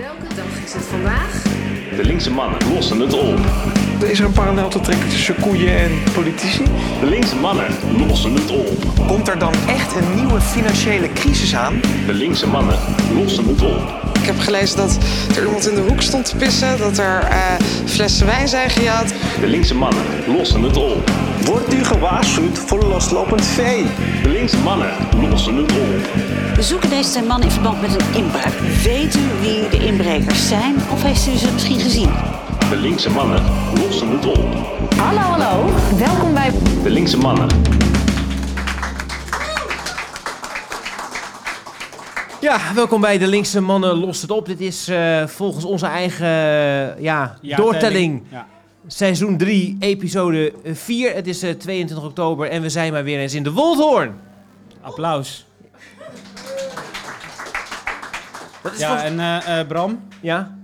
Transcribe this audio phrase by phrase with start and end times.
[0.00, 1.42] Welke dag is het vandaag?
[1.96, 3.38] De linkse mannen lossen het op.
[4.04, 6.64] Is er een parallel te trekken tussen koeien en politici?
[7.00, 7.66] De linkse mannen
[8.08, 9.06] lossen het op.
[9.06, 11.80] Komt er dan echt een nieuwe financiële crisis aan?
[12.06, 12.78] De linkse mannen
[13.14, 14.19] lossen het op.
[14.20, 14.98] Ik heb gelezen dat
[15.36, 17.38] er iemand in de hoek stond te pissen, dat er eh,
[17.84, 19.14] flessen wijn zijn gejat.
[19.40, 20.02] De linkse mannen
[20.36, 21.10] lossen het op.
[21.44, 23.86] Wordt u gewaarschuwd voor loslopend vee?
[24.22, 24.90] De linkse mannen
[25.30, 26.14] lossen het op.
[26.54, 28.52] We zoeken deze twee mannen in verband met een inbraak.
[28.82, 32.10] Weet u wie de inbrekers zijn of heeft u ze misschien gezien?
[32.70, 33.42] De linkse mannen
[33.82, 34.54] lossen het op.
[34.96, 35.70] Hallo, hallo.
[35.96, 36.50] Welkom bij
[36.82, 37.48] De linkse mannen.
[42.40, 44.46] Ja, welkom bij de Linkse Mannen Lost het op.
[44.46, 48.46] Dit is eh, volgens onze eigen eh, ja, doortelling Ja.
[48.86, 51.14] seizoen 3, episode 4.
[51.14, 54.14] Het is eh, 22 oktober en we zijn maar weer eens in de Woldhoorn.
[54.80, 55.46] Applaus.
[58.62, 60.58] Dat is Ja, volgens- en Bram, ja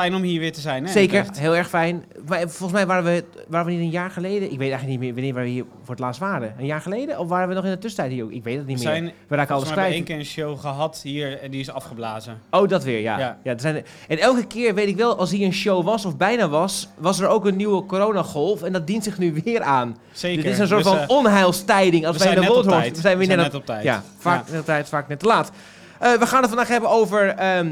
[0.00, 0.84] fijn om hier weer te zijn.
[0.84, 1.26] Hè, zeker.
[1.32, 2.04] Heel erg fijn.
[2.28, 4.42] Maar volgens mij waren we, waren we niet een jaar geleden.
[4.52, 6.54] Ik weet eigenlijk niet meer wanneer we hier voor het laatst waren.
[6.58, 7.18] Een jaar geleden?
[7.18, 8.30] Of waren we nog in de tussentijd hier ook?
[8.30, 9.12] Ik weet het We niet zijn, meer.
[9.28, 10.04] We raken alles hebben kwijt.
[10.04, 12.40] we één keer een show gehad hier en die is afgeblazen.
[12.50, 13.18] Oh, dat weer, ja.
[13.18, 13.38] Ja.
[13.42, 13.52] ja.
[13.52, 16.48] er zijn, en elke keer weet ik wel, als hier een show was of bijna
[16.48, 18.62] was, was er ook een nieuwe coronagolf.
[18.62, 19.96] En dat dient zich nu weer aan.
[20.12, 20.42] Zeker.
[20.42, 22.06] Dit is een soort Dus, van onheilstijding.
[22.06, 22.94] Als wij de World tijd.
[22.96, 23.82] We zijn weer We zijn net, op tijd.
[23.84, 24.50] Ja, vaak Ja.
[24.50, 25.50] net op tijd, vaak net te laat.
[25.98, 27.66] Eh, we gaan het vandaag hebben over ehm,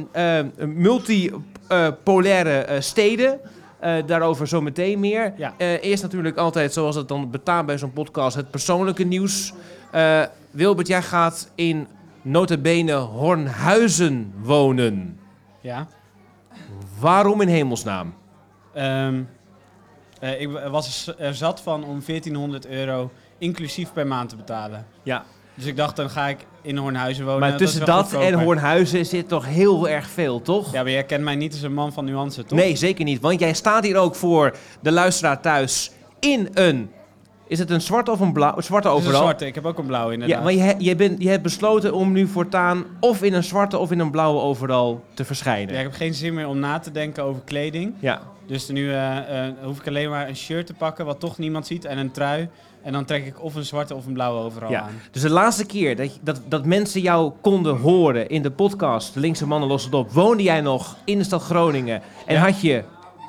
[1.69, 3.41] ehm, multipolaire eh, steden.
[3.79, 5.33] Eh, daarover zometeen meer.
[5.37, 5.55] Ja.
[5.57, 9.53] Eh, eerst natuurlijk altijd, zoals het dan betaamt bij zo'n podcast, het persoonlijke nieuws.
[9.91, 11.87] Eh, Wilbert, jij gaat in
[12.23, 15.19] notabene Hornhuizen wonen.
[15.61, 15.87] Ja.
[16.99, 18.15] Waarom in hemelsnaam?
[18.73, 19.23] Ehm,
[20.21, 24.87] eh, ik was er zat van om 1400 euro inclusief per maand te betalen.
[25.03, 25.25] Ja.
[25.55, 27.41] Dus ik dacht, dan ga ik in Hornhuizen wonen.
[27.41, 28.45] maar tussen dat en goedkoper.
[28.45, 30.73] Hornhuizen zit toch heel erg veel, toch?
[30.73, 32.59] Ja, maar jij kent mij niet als een man van nuance, toch?
[32.59, 33.21] Nee, zeker niet.
[33.21, 36.91] Want jij staat hier ook voor de luisteraar thuis in een...
[37.47, 38.61] Is het een zwarte of een blauw?
[38.61, 39.21] Zwarte is een overal.
[39.21, 40.39] zwarte, ik heb ook een blauw inderdaad.
[40.39, 43.91] Ja, maar je, bent, je hebt besloten om nu voortaan of in een zwarte of
[43.91, 45.75] in een blauwe overal te verschijnen.
[45.75, 47.95] Ja, ik heb geen zin meer om na te denken over kleding.
[47.99, 48.21] Ja.
[48.47, 51.67] Dus nu eh, eh, hoef ik alleen maar een shirt te pakken, wat toch niemand
[51.67, 52.49] ziet, en een trui.
[52.85, 54.81] En dan trek ik of een zwarte of een blauwe overal Ja.
[54.81, 55.01] aan.
[55.11, 59.21] Dus de laatste keer dat, dat, dat mensen jou konden horen in de podcast De
[59.21, 62.41] Linkse Mannen Lossen het op, woonde jij nog in de stad Groningen en Ja.
[62.41, 62.85] had je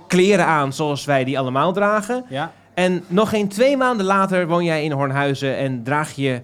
[0.08, 2.26] kleren aan zoals wij die allemaal dragen.
[2.30, 6.42] Ja, En nog geen twee maanden later woon jij in Hornhuizen en draag je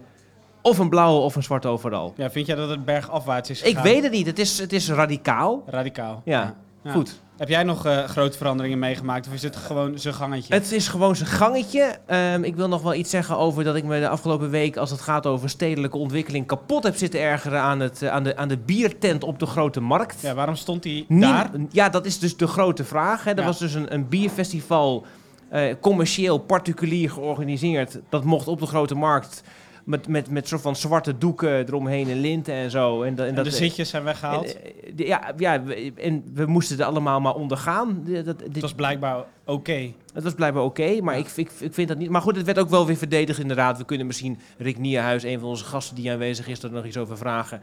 [0.62, 2.14] of een blauwe of een zwarte overal.
[2.18, 3.84] ja vind jij dat het bergafwaarts is Ik gegaan?
[3.84, 5.64] weet het niet, het is, het is radicaal.
[5.66, 6.22] Radicaal.
[6.26, 6.92] Ja, Ja.
[6.92, 7.22] goed.
[7.42, 10.54] Heb jij nog eh, grote veranderingen meegemaakt of is het gewoon zijn gangetje?
[10.54, 11.98] Het is gewoon zijn gangetje.
[12.06, 14.90] Ehm, ik wil nog wel iets zeggen over dat ik me de afgelopen week, als
[14.92, 18.48] het gaat over stedelijke ontwikkeling, kapot heb zitten ergeren aan, het, eh, aan, de, aan
[18.48, 20.22] de biertent op de Grote Markt.
[20.22, 21.50] Ja, waarom stond hij Niem- daar?
[21.70, 23.24] Ja, dat is dus de grote vraag.
[23.24, 23.32] Hè.
[23.32, 23.46] Er Ja.
[23.46, 25.06] was dus een, een bierfestival,
[25.50, 28.00] eh, commercieel, particulier georganiseerd.
[28.10, 29.44] Dat mocht op de Grote Markt.
[29.92, 33.02] Met, met, met soort van zwarte doeken eromheen en linten en zo.
[33.04, 34.56] En, dat, en En dat, de zitjes zijn weggehaald.
[34.62, 38.02] en, eh, de- ja, ja, we- en we moesten het allemaal maar ondergaan.
[38.06, 39.92] De- Dat, dit- het was blijkbaar oké.
[40.14, 42.10] het was blijkbaar oké, maar ik, ik, ik vind dat niet.
[42.10, 43.78] Maar goed, het werd ook wel weer verdedigd inderdaad.
[43.78, 46.98] We kunnen misschien Rick Nierhuis, een van onze gasten die aanwezig is, er nog iets
[46.98, 47.62] over vragen.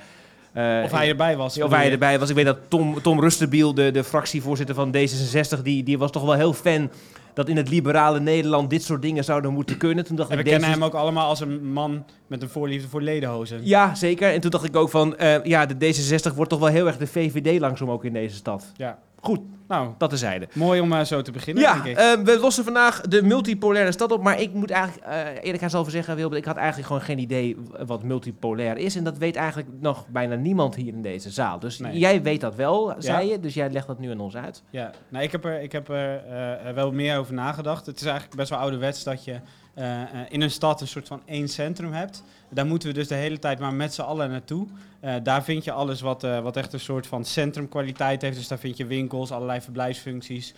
[0.52, 1.62] Eh, Of hij erbij was.
[1.62, 2.28] of hij erbij was.
[2.28, 6.22] Ik weet dat Tom, Tom Rustenbiel, de, de fractievoorzitter van D66, die, die was toch
[6.24, 6.90] wel heel fan
[7.34, 10.04] dat in het liberale Nederland dit soort dingen zouden moeten kunnen.
[10.04, 12.48] Toen dacht En we ik, kennen deze- hem ook allemaal als een man met een
[12.48, 13.60] voorliefde voor ledenhozen.
[13.62, 14.32] Ja, zeker.
[14.32, 16.96] En toen dacht ik ook van, eh, ja, de D66 wordt toch wel heel erg
[16.96, 18.72] de VVD langzaam ook in deze stad.
[18.76, 18.98] Ja.
[19.28, 20.48] Goed, Nou, dat tezijde.
[20.54, 21.96] mooi om eh, zo te beginnen, Ja, denk ik.
[21.96, 24.22] eh, we lossen vandaag de multipolaire stad op.
[24.22, 27.56] Maar ik moet eigenlijk eh eerlijkheidshalve zeggen, Wilbert, ik had eigenlijk gewoon geen idee
[27.86, 28.96] wat multipolair is.
[28.96, 31.58] En dat weet eigenlijk nog bijna niemand hier in deze zaal.
[31.58, 31.98] Dus Nee.
[31.98, 33.40] jij weet dat wel, zei je.
[33.40, 34.62] Dus jij legt dat nu aan ons uit.
[34.70, 37.86] Ja, nou, ik heb er, ik heb er wel meer over nagedacht.
[37.86, 39.40] Het is eigenlijk best wel ouderwets dat je
[39.78, 42.22] eh, eh, in een stad een soort van één centrum hebt.
[42.48, 44.66] Daar moeten we dus de hele tijd maar met z'n allen naartoe.
[45.00, 48.36] Eh, daar vind je alles wat, wat echt een soort van centrumkwaliteit heeft.
[48.36, 50.54] Dus daar vind je winkels, allerlei verblijfsfuncties,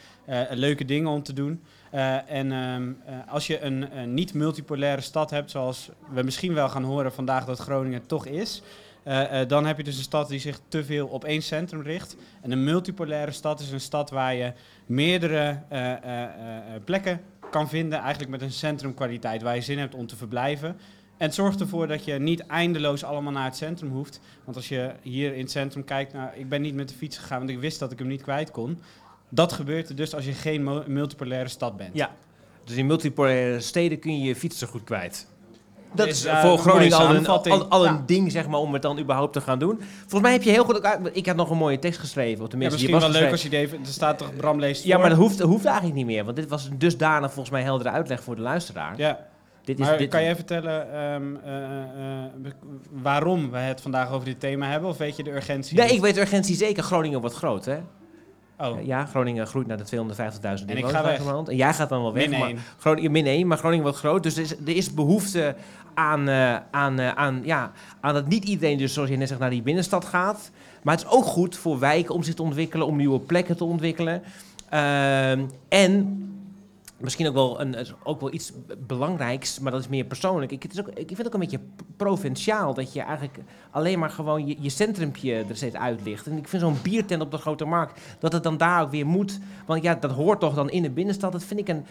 [0.51, 1.63] leuke dingen om te doen.
[2.27, 6.85] En ehm, eh, als je een, een niet-multipolaire stad hebt, zoals we misschien wel gaan
[6.85, 8.63] horen vandaag dat Groningen toch is...
[9.47, 12.17] dan heb je dus een stad die zich te veel op één centrum richt.
[12.41, 14.53] En een multipolaire stad is een stad waar je
[14.87, 15.93] meerdere eh,
[16.85, 20.77] plekken kan vinden, eigenlijk met een centrumkwaliteit, waar je zin hebt om te verblijven.
[21.17, 24.21] En zorgt ervoor dat je niet eindeloos allemaal naar het centrum hoeft.
[24.45, 27.19] Want als je hier in het centrum kijkt, nou, ik ben niet met de fiets
[27.19, 28.79] gegaan, want ik wist dat ik hem niet kwijt kon.
[29.29, 31.95] Dat gebeurt er dus als je geen multipolaire stad bent.
[31.95, 32.15] Ja.
[32.65, 35.29] Dus in multipolaire steden kun je je fiets er goed kwijt.
[35.95, 38.03] Dat Is, is eh, voor Groningen al een, al, al een Ja.
[38.07, 39.81] ding, zeg maar, om het dan überhaupt te gaan doen.
[40.01, 40.77] Volgens mij heb je heel goed...
[40.77, 43.23] ook- Ik had nog een mooie tekst geschreven, of Ja, tenminste, misschien die was wel
[43.23, 43.79] leuk als je die even...
[43.81, 46.37] Er staat toch Bram leest Ja, maar dat hoeft, dat hoeft eigenlijk niet meer, want
[46.37, 48.95] dit was een dusdanig volgens mij heldere uitleg voor de luisteraar.
[48.97, 49.19] Ja,
[49.65, 52.53] Dit is, maar dit, kan jij vertellen ehm, eh, eh, eh,
[52.91, 54.89] waarom we het vandaag over dit thema hebben?
[54.91, 55.79] Of weet je de urgentie?
[55.79, 56.83] Nee, ik weet de urgentie zeker.
[56.83, 57.79] Groningen wordt groot, hè?
[58.61, 59.91] Oh, Ja, Groningen groeit naar de 250.000
[60.43, 61.03] En ik inwoners ga weg.
[61.03, 61.49] langzamerhand.
[61.49, 62.29] En jij gaat dan wel weg.
[62.29, 62.53] min maar.
[62.79, 64.23] Groningen, min 1, maar Groningen wordt groot.
[64.23, 65.55] Dus er is, er is behoefte
[65.95, 69.41] aan, eh, aan, eh, aan, ja, aan dat niet iedereen, dus zoals je net zegt,
[69.41, 70.51] naar die binnenstad gaat.
[70.83, 73.65] Maar het is ook goed voor wijken om zich te ontwikkelen, om nieuwe plekken te
[73.65, 74.23] ontwikkelen.
[74.69, 76.25] Ehm, en
[77.01, 80.53] misschien ook wel, een, ook wel iets belangrijks, maar dat is meer persoonlijk.
[80.53, 81.61] Ik, het is ook, ik vind het ook een beetje
[81.97, 83.39] provinciaal dat je eigenlijk
[83.71, 86.27] alleen maar gewoon je, je centrumpje er steeds uitlicht.
[86.27, 89.07] En ik vind zo'n biertent op de Grote Markt, dat het dan daar ook weer
[89.07, 89.39] moet.
[89.67, 91.33] Want ja, dat hoort toch dan in de binnenstad.
[91.33, 91.85] Dat vind ik een.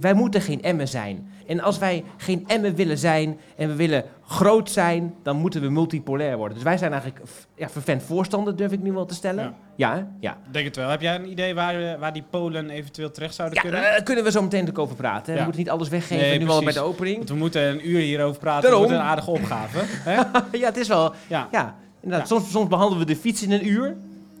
[0.00, 1.30] Wij moeten geen Emmen zijn.
[1.46, 5.68] En als wij geen Emmen willen zijn en we willen groot zijn, dan moeten we
[5.68, 6.54] multipolair worden.
[6.54, 7.22] Dus wij zijn eigenlijk
[7.54, 9.54] ja, vervent voorstander, durf ik nu wel te stellen.
[9.76, 10.02] Ja, hè?
[10.20, 10.36] ja.
[10.50, 10.88] Denk het wel.
[10.88, 13.82] Heb jij een idee waar, eh, waar die Polen eventueel terecht zouden Ja, kunnen?
[13.90, 15.32] daar kunnen we zo meteen over praten.
[15.32, 15.38] hè.
[15.38, 17.16] We moeten niet alles weggeven Nee, nu al bij de opening.
[17.16, 18.62] Want we moeten een uur hierover praten.
[18.62, 18.80] Daarom.
[18.80, 19.78] Dat wordt een aardige opgave.
[19.84, 20.14] hè?
[20.58, 21.14] ja, het is wel.
[21.26, 21.48] Ja.
[21.52, 22.28] Ja, inderdaad.
[22.28, 22.36] Ja.
[22.36, 23.96] Soms, soms behandelen we de fiets in een uur.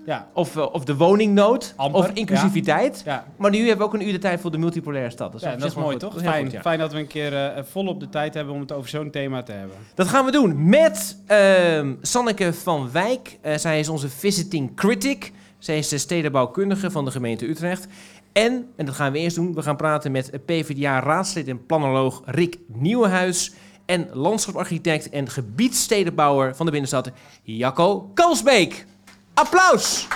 [0.06, 0.28] Ja.
[0.32, 1.74] Of, eh, of de woningnood.
[1.76, 3.02] Amper, of inclusiviteit.
[3.04, 3.24] Ja.
[3.36, 5.40] Maar nu hebben we ook een uur de tijd voor de multipolaire stad.
[5.40, 6.00] Ja, dat is mooi goed.
[6.00, 6.12] toch?
[6.12, 6.60] Dat is heel Fijn, goed.
[6.60, 9.42] Fijn dat we een keer eh, volop de tijd hebben om het over zo'n thema
[9.42, 9.76] te hebben.
[9.94, 13.38] Dat gaan we doen met ehm, Sanneke van Wijk.
[13.40, 15.32] Eh, zij is onze visiting critic.
[15.58, 17.86] Zij is de stedenbouwkundige van de gemeente Utrecht.
[18.32, 22.58] En, en dat gaan we eerst doen, we gaan praten met PvdA-raadslid en planoloog Rick
[22.66, 23.52] Nieuwenhuis.
[23.86, 27.10] En landschapsarchitect en gebiedsstedenbouwer van de binnenstad
[27.42, 28.86] Jacco Kalsbeek.
[29.34, 30.08] Applaus!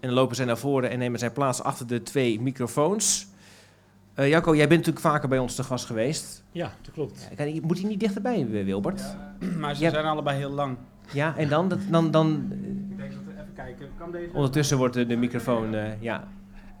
[0.00, 3.26] En dan lopen zij naar voren en nemen zij plaats achter de twee microfoons.
[4.14, 6.42] Eh, Jacco, jij bent natuurlijk vaker bij ons te gast geweest.
[6.52, 7.28] Ja, dat klopt.
[7.30, 9.02] Ja, kan- Moet hij niet dichterbij, eh, Wilbert?
[9.60, 9.90] Maar ze Ja.
[9.90, 10.76] zijn allebei heel lang.
[11.12, 11.72] Ja, en dan?
[11.90, 12.46] Dan, dan
[12.90, 13.88] Ik denk dat we even kijken.
[13.98, 14.32] Kan deze...
[14.34, 16.28] ondertussen wordt de, de microfoon, eh, ja...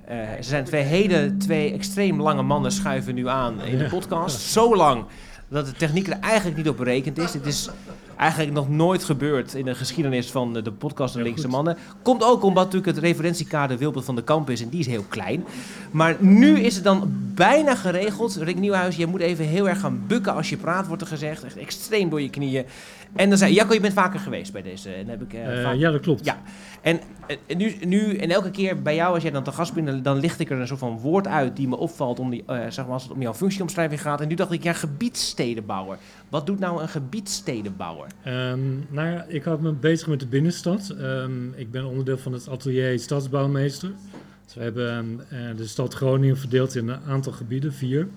[0.04, 4.40] Eh, ze zijn twee hele, twee extreem lange mannen schuiven nu aan in de podcast.
[4.58, 5.04] Zo lang
[5.52, 7.36] dat de techniek er eigenlijk niet op berekend is.
[7.36, 7.68] Is
[8.16, 11.76] eigenlijk nog nooit gebeurd in de geschiedenis van de podcast De Linkse Mannen.
[12.02, 15.04] Komt ook omdat natuurlijk het referentiekader Wilbert van de Kamp is en die is heel
[15.08, 15.44] klein.
[15.90, 18.36] Maar nu is het dan bijna geregeld.
[18.36, 21.44] Rick Nieuwhuis, je moet even heel erg gaan bukken als je praat, wordt er gezegd.
[21.44, 22.64] Echt extreem door je knieën.
[23.16, 24.90] En dan zei Jacco, je bent vaker geweest bij deze.
[24.92, 26.24] En heb ik, eh, Eh, vaak- ja, dat klopt.
[26.24, 26.42] Ja.
[26.80, 27.00] En,
[27.46, 30.18] en nu, nu, en elke keer bij jou, als jij dan te gast bent, dan,
[30.18, 32.84] licht ik er een soort van woord uit die me opvalt om die, eh, zeg
[32.84, 34.20] maar als het om jouw functieomschrijving gaat.
[34.20, 35.98] En nu dacht ik, ja, gebiedsstedenbouwer.
[36.32, 38.06] Wat doet nou een gebiedsstedenbouwer?
[38.22, 40.90] Ehm, nou ja, ik had me bezig met de binnenstad.
[40.90, 43.92] Ehm, ik ben onderdeel van het atelier Stadsbouwmeester.
[44.44, 48.08] Dus we hebben eh, de stad Groningen verdeeld in een aantal gebieden, vier.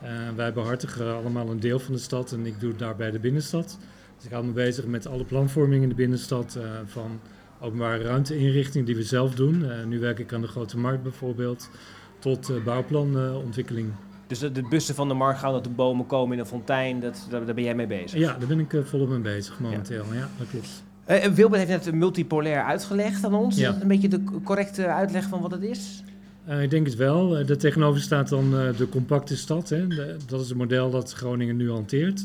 [0.00, 3.78] Eh, wij behartigen allemaal een deel van de stad en ik doe daarbij de binnenstad.
[4.16, 7.20] Dus ik hou me bezig met alle planvorming in de binnenstad, eh, van
[7.60, 9.64] openbare ruimteinrichting die we zelf doen.
[9.88, 11.70] Nu werk ik aan de Grote Markt bijvoorbeeld,
[12.18, 13.92] tot bouwplanontwikkeling.
[14.32, 17.00] Dus de, de bussen van de markt gaan dat de bomen komen in een fontein,
[17.00, 18.18] dat, daar, daar ben jij mee bezig?
[18.20, 20.04] Ja, daar ben ik eh, volop mee bezig momenteel.
[20.12, 20.82] Ja, dat klopt.
[21.04, 23.56] Eh, en Wilbert heeft net multipolair uitgelegd aan ons.
[23.56, 23.66] Ja.
[23.68, 26.02] Is dat een beetje de correcte uitleg van wat het is?
[26.44, 27.38] Eh, ik denk het wel.
[27.38, 29.68] Eh, daar tegenover staat dan eh, de compacte stad.
[29.68, 29.86] Hè.
[29.86, 32.24] De- dat is het model dat Groningen nu hanteert.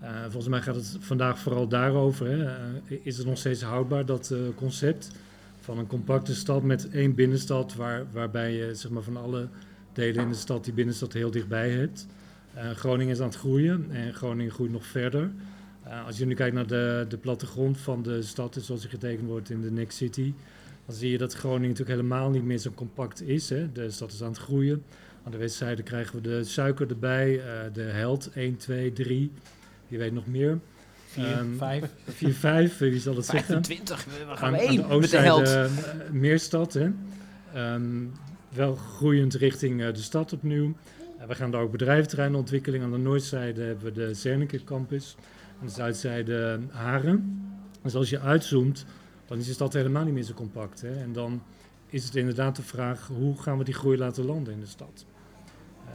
[0.00, 2.26] Eh, volgens mij gaat het vandaag vooral daarover.
[2.30, 2.46] Hè.
[3.02, 5.10] Is het nog steeds houdbaar, dat eh, concept
[5.60, 9.48] van een compacte stad met één binnenstad, waar, waarbij je zeg maar, van alle
[9.96, 12.06] delen in de stad die binnenstad heel dichtbij hebt.
[12.54, 15.30] Eh, Groningen is aan het groeien en Groningen groeit nog verder.
[15.82, 18.90] Eh, als je nu kijkt naar de, de plattegrond van de stad, dus zoals die
[18.90, 20.34] getekend wordt in de Next City,
[20.86, 23.48] dan zie je dat Groningen natuurlijk helemaal niet meer zo compact is.
[23.48, 23.72] Hè.
[23.72, 24.82] De stad is aan het groeien.
[25.24, 29.30] Aan de westzijde krijgen we de suiker erbij, eh, de held 1, 2, 3.
[29.88, 30.58] Je weet nog meer.
[31.06, 31.84] Vier, Ehm, vijf.
[32.06, 33.64] 4, 5, wie zal het zeggen?
[33.64, 36.12] 25, we gaan Aan, we aan één de met de oostzijde held.
[36.12, 36.72] Meerstad.
[36.72, 36.90] Hè.
[37.54, 38.04] Ehm,
[38.48, 40.74] wel groeiend richting eh, de stad opnieuw.
[41.18, 42.84] Eh, we gaan daar ook bedrijventerreinontwikkeling.
[42.84, 45.16] Aan de noordzijde hebben we de Zernike campus.
[45.60, 47.44] Aan de zuidzijde eh, Haren.
[47.82, 48.86] Dus als je uitzoomt,
[49.26, 50.80] dan is de stad helemaal niet meer zo compact.
[50.80, 51.02] Hè.
[51.02, 51.42] En dan
[51.86, 55.06] is het inderdaad de vraag, hoe gaan we die groei laten landen in de stad?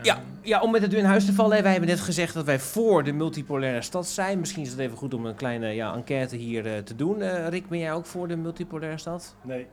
[0.02, 1.64] Ja, ja, om met deur in huis te vallen.
[1.64, 4.40] Wij hebben net gezegd dat wij voor de multipolaire stad zijn.
[4.40, 7.22] Misschien is het even goed om een kleine ja, enquête hier eh, te doen.
[7.22, 9.36] Eh, Rick, ben jij ook voor de multipolaire stad?
[9.44, 9.68] Nee.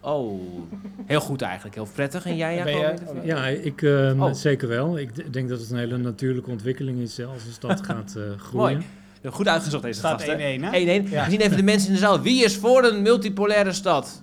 [0.00, 0.40] Oh,
[1.06, 1.74] heel goed eigenlijk.
[1.74, 2.26] Heel prettig.
[2.26, 4.32] En jij, je- Ja, ik eh, Oh.
[4.32, 4.98] zeker wel.
[4.98, 8.76] Ik denk dat het een hele natuurlijke ontwikkeling is als een stad gaat eh, groeien.
[9.22, 9.32] Mooi.
[9.32, 10.58] Goed uitgezocht deze hè?
[10.58, 11.00] 1-1, hè?
[11.02, 11.10] 1-1.
[11.10, 11.24] Ja.
[11.24, 12.20] We zien even de mensen in de zaal.
[12.20, 14.22] Wie is voor een multipolaire stad?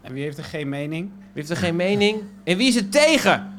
[0.00, 1.10] En wie heeft er geen mening?
[1.18, 2.22] Wie heeft er geen mening?
[2.44, 3.58] En wie is er tegen?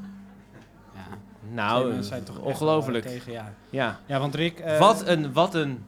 [0.93, 1.07] Ja,
[1.53, 3.05] Nou, zijn toch ongelooflijk.
[3.05, 3.53] Tegen, ja.
[3.69, 3.99] Ja.
[4.05, 4.59] ja, want Rick...
[4.59, 5.83] eh, Wat een, wat een,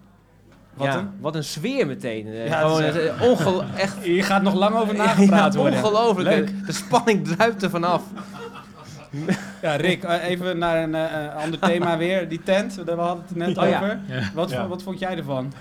[0.74, 1.10] Wat ja, een?
[1.20, 2.28] wat een sfeer meteen.
[2.28, 5.84] Eh, Ja, Gewoon, is eh, ongel- echt Hier gaat nog lang over nagepraat ja, worden.
[5.84, 6.66] ongelooflijk.
[6.66, 8.04] De spanning druipt er vanaf.
[9.62, 12.30] Ja, Rick, eh, even naar een eh, ander thema weer.
[12.30, 14.00] Die tent, we hadden het net Oh, over.
[14.08, 14.22] Ja.
[14.34, 14.68] Wat, Ja.
[14.68, 15.54] wat vond jij ervan?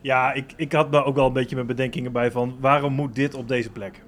[0.00, 3.14] Ja, ik, ik had daar ook wel een beetje mijn bedenkingen bij van waarom moet
[3.14, 4.02] dit op deze plek?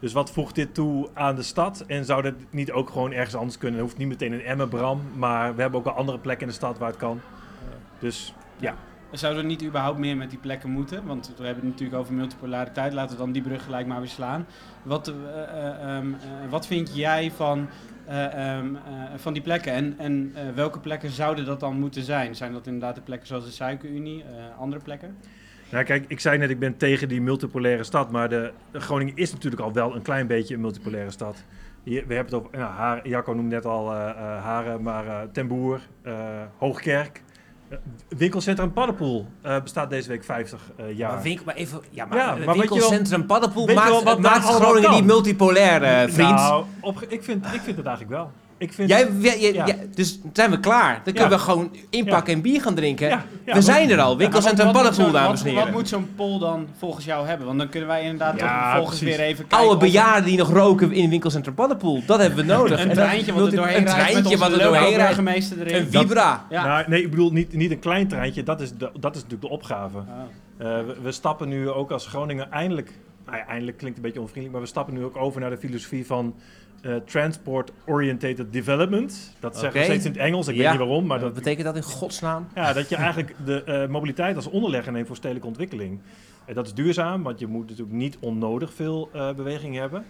[0.00, 1.84] Dus wat voegt dit toe aan de stad?
[1.86, 3.78] En zou dat niet ook gewoon ergens anders kunnen?
[3.80, 6.52] Het hoeft niet meteen in Emmen, Bram, maar we hebben ook wel andere plekken in
[6.52, 7.20] de stad waar het kan.
[7.98, 8.74] Dus ja,
[9.12, 11.06] Zouden we niet überhaupt meer met die plekken moeten?
[11.06, 12.92] Want we hebben het natuurlijk over multipolariteit.
[12.92, 14.46] Laten we dan die brug gelijk maar weer slaan.
[14.82, 17.68] Wat, eh, eh, ehm, eh, wat vind jij van,
[18.04, 18.82] eh, ehm, eh,
[19.16, 19.72] van die plekken?
[19.72, 22.34] En, en welke plekken zouden dat dan moeten zijn?
[22.34, 24.24] Zijn dat inderdaad de plekken zoals de Suikerunie,
[24.58, 25.16] andere plekken?
[25.70, 29.32] Nou, kijk, ik zei net, ik ben tegen die multipolaire stad, maar de, Groningen is
[29.32, 31.44] natuurlijk al wel een klein beetje een multipolaire stad.
[31.84, 33.98] We hebben het over, Haar, Jacco noemde net al eh,
[34.42, 35.28] Haren, maar
[36.02, 36.12] eh,
[36.58, 37.22] Hoogkerk.
[38.08, 41.12] Winkelcentrum Paddenpoel eh, bestaat deze week 50 eh, jaar.
[41.12, 46.34] Maar, winkel, maar even, ja, maar, Ja, winkelcentrum Paddenpoel maakt, Groningen niet multipolair, eh, vriend.
[46.34, 48.30] Nou, op, ik, vind, ik vind het eigenlijk wel.
[48.58, 49.66] Ik vind, Jij, jij- jij- Ja.
[49.66, 50.94] jij- dus zijn we klaar.
[50.94, 51.28] Dan kunnen Ja.
[51.36, 53.08] we gewoon inpakken en bier gaan drinken.
[53.08, 54.16] Ja, ja, we zijn er al.
[54.16, 55.64] Winkelcentrum Paddenpoel, dames en wat- heren.
[55.64, 57.46] Wat moet zo'n poll dan volgens jou hebben?
[57.46, 59.06] Want dan kunnen wij inderdaad Ja, toch precies.
[59.16, 59.66] weer even kijken.
[59.66, 62.02] Oude bejaarden die nog roken in winkelcentrum Paddenpoel.
[62.06, 62.80] Dat hebben we nodig.
[62.80, 65.50] Een En treintje wat er doorheen Een rijdt met treintje wat er doorheen rijdt.
[65.72, 66.46] Een vibra.
[66.50, 69.48] Nou, nee, ik bedoel niet, niet een klein treintje, dat is, de, dat is natuurlijk
[69.48, 69.96] de opgave.
[69.98, 70.04] Oh.
[70.58, 72.92] Eh, we, we stappen nu ook als Groningen eindelijk,
[73.30, 75.56] nou ja, eindelijk klinkt een beetje onvriendelijk, maar we stappen nu ook over naar de
[75.58, 76.34] filosofie van
[76.82, 79.34] eh, Transport Orientated Development.
[79.40, 80.60] Dat zeggen we steeds in het Engels, ik Ja.
[80.62, 82.46] weet niet waarom, maar Wat dat, betekent dat in godsnaam?
[82.54, 86.00] ja, dat je eigenlijk de eh, mobiliteit als onderlegger neemt voor stedelijke ontwikkeling.
[86.44, 90.04] Eh, dat is duurzaam, want je moet natuurlijk niet onnodig veel eh, beweging hebben.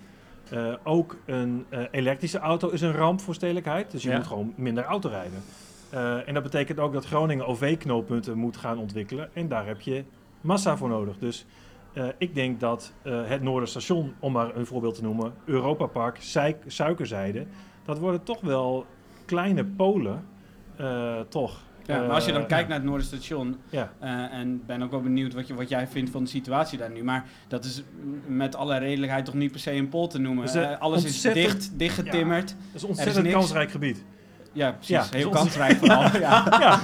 [0.84, 4.16] Ook een elektrische auto is een ramp voor stedelijkheid, dus je Ja.
[4.16, 5.42] moet gewoon minder auto rijden.
[6.26, 10.04] En dat betekent ook dat Groningen OV-knooppunten moet gaan ontwikkelen en daar heb je
[10.40, 11.18] massa voor nodig.
[11.18, 11.46] Dus
[11.98, 16.16] eh, ik denk dat eh, het Noorderstation, om maar een voorbeeld te noemen, Europa Park,
[16.20, 17.46] Suik- Suikerzijde,
[17.84, 18.86] dat worden toch wel
[19.24, 20.24] kleine polen,
[20.76, 21.66] eh, toch.
[21.84, 23.92] Ja, maar als je dan kijkt naar het Noorderstation, Ja.
[24.30, 27.04] en ben ook wel benieuwd wat, je, wat jij vindt van de situatie daar nu.
[27.04, 27.82] Maar dat is
[28.26, 30.44] met alle redelijkheid toch niet per se een pol te noemen.
[30.44, 32.48] Is, alles is dicht, dichtgetimmerd.
[32.48, 33.36] Dat is een is ontzettend niks.
[33.36, 34.04] kansrijk gebied.
[34.52, 34.88] Ja, precies.
[35.10, 36.02] Ja, Heel kansrijk vooral.
[36.20, 36.44] ja.
[36.60, 36.80] Ja,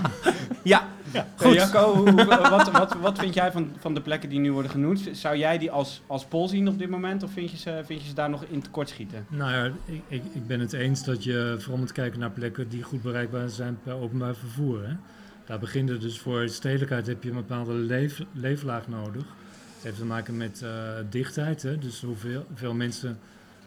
[0.63, 0.83] Ja.
[1.37, 1.55] Goed.
[1.55, 2.05] Jacco,
[2.51, 5.09] wat, wat, wat vind jij van, van de plekken die nu worden genoemd?
[5.13, 7.23] Zou jij die als, als pol zien op dit moment?
[7.23, 9.27] Of vind je ze, vind je ze daar nog in tekort schieten?
[9.29, 12.69] Nou ja, ik, ik, ik ben het eens dat je vooral moet kijken naar plekken
[12.69, 14.87] die goed bereikbaar zijn per openbaar vervoer.
[14.87, 14.95] Hè.
[15.45, 19.25] Daar begint het dus voor stedelijkheid heb je een bepaalde leef, leeflaag nodig.
[19.75, 20.71] Het heeft te maken met eh,
[21.11, 21.79] dichtheid, hè.
[21.79, 23.19] dus hoeveel, hoeveel mensen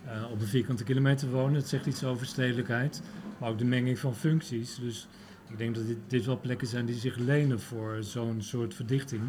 [0.06, 1.56] eh, op een vierkante kilometer wonen.
[1.56, 3.02] Het zegt iets over stedelijkheid,
[3.38, 4.76] maar ook de menging van functies.
[4.76, 5.08] Dus
[5.50, 9.22] ik denk dat dit, dit wel plekken zijn die zich lenen voor zo'n soort verdichting.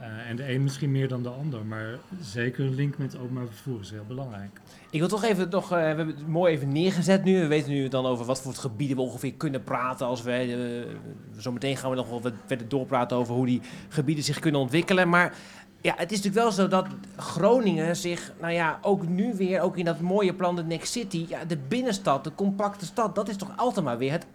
[0.00, 3.46] Eh, en de een misschien meer dan de ander, maar zeker een link met openbaar
[3.46, 4.60] vervoer is heel belangrijk.
[4.90, 7.40] Ik wil toch even nog, eh, we hebben het mooi even neergezet nu.
[7.40, 10.06] We weten nu dan over wat voor gebieden we ongeveer kunnen praten.
[10.06, 14.38] Als we, eh, zometeen gaan we nog wel verder doorpraten over hoe die gebieden zich
[14.38, 15.08] kunnen ontwikkelen.
[15.08, 15.34] Maar
[15.80, 16.86] ja, het is natuurlijk wel zo dat
[17.16, 21.26] Groningen zich, nou ja, ook nu weer, ook in dat mooie plan de Next City,
[21.28, 24.26] ja, de binnenstad, de compacte stad, dat is toch altijd maar weer het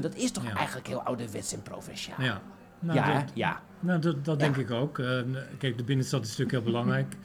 [0.00, 0.54] Dat is toch Ja.
[0.54, 2.22] eigenlijk heel ouderwets en provinciaal.
[2.22, 2.42] Ja,
[2.78, 3.62] nou, ja, dat, ja.
[3.80, 4.98] nou, dat, dat denk ik ook.
[4.98, 5.20] Eh,
[5.58, 7.16] kijk, de binnenstad is natuurlijk heel belangrijk.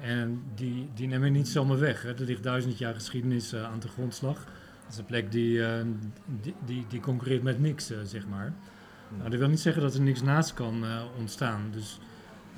[0.00, 2.02] En die, die nemen we niet zomaar weg.
[2.02, 2.14] Hè.
[2.14, 4.36] Er ligt duizend jaar geschiedenis eh, aan de grondslag.
[4.82, 5.84] Dat is een plek die, eh,
[6.40, 8.52] die, die, die concurreert met niks, zeg maar.
[9.16, 10.84] Nou, dat wil niet zeggen dat er niks naast kan
[11.18, 11.68] ontstaan.
[11.70, 11.98] Dus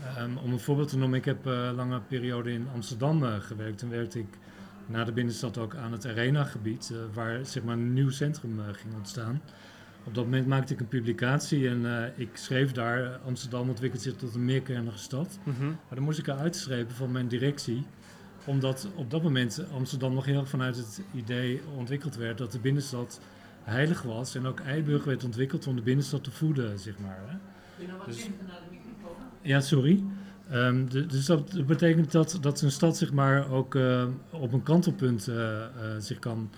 [0.05, 3.83] ehm, om een voorbeeld te noemen, ik heb eh, lange periode in Amsterdam gewerkt.
[3.83, 4.39] En werkte ik
[4.87, 8.65] na de binnenstad ook aan het Arena-gebied, eh, waar zeg maar, een nieuw centrum eh,
[8.73, 9.41] ging ontstaan.
[10.05, 14.17] Op dat moment maakte ik een publicatie en eh, ik schreef daar, Amsterdam ontwikkelt zich
[14.17, 15.39] tot een meerkernige stad.
[15.43, 15.67] Mhm.
[15.67, 17.87] Maar dan moest ik eruit strepen van mijn directie,
[18.45, 22.59] omdat op dat moment Amsterdam nog heel erg vanuit het idee ontwikkeld werd dat de
[22.59, 23.21] binnenstad
[23.63, 27.21] heilig was en ook Eiburg werd ontwikkeld om de binnenstad te voeden, zeg maar.
[27.27, 27.37] Hè.
[28.07, 28.29] Dus-
[29.43, 30.05] ja, sorry.
[30.51, 34.63] Ehm, de- dus dat betekent dat, dat een stad zeg maar ook eh, op een
[34.63, 36.51] kantelpunt eh, eh, zich kan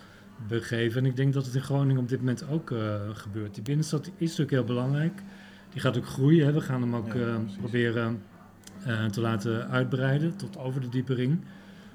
[0.48, 1.00] begeven.
[1.00, 2.72] En ik denk dat het in Groningen op dit moment ook
[3.12, 3.54] gebeurt.
[3.54, 5.22] Die binnenstad is natuurlijk heel belangrijk.
[5.72, 6.46] Die gaat ook groeien.
[6.46, 6.52] Hè.
[6.52, 8.22] We gaan hem ook Ja, proberen
[9.10, 11.40] te laten uitbreiden tot over de diepe ring.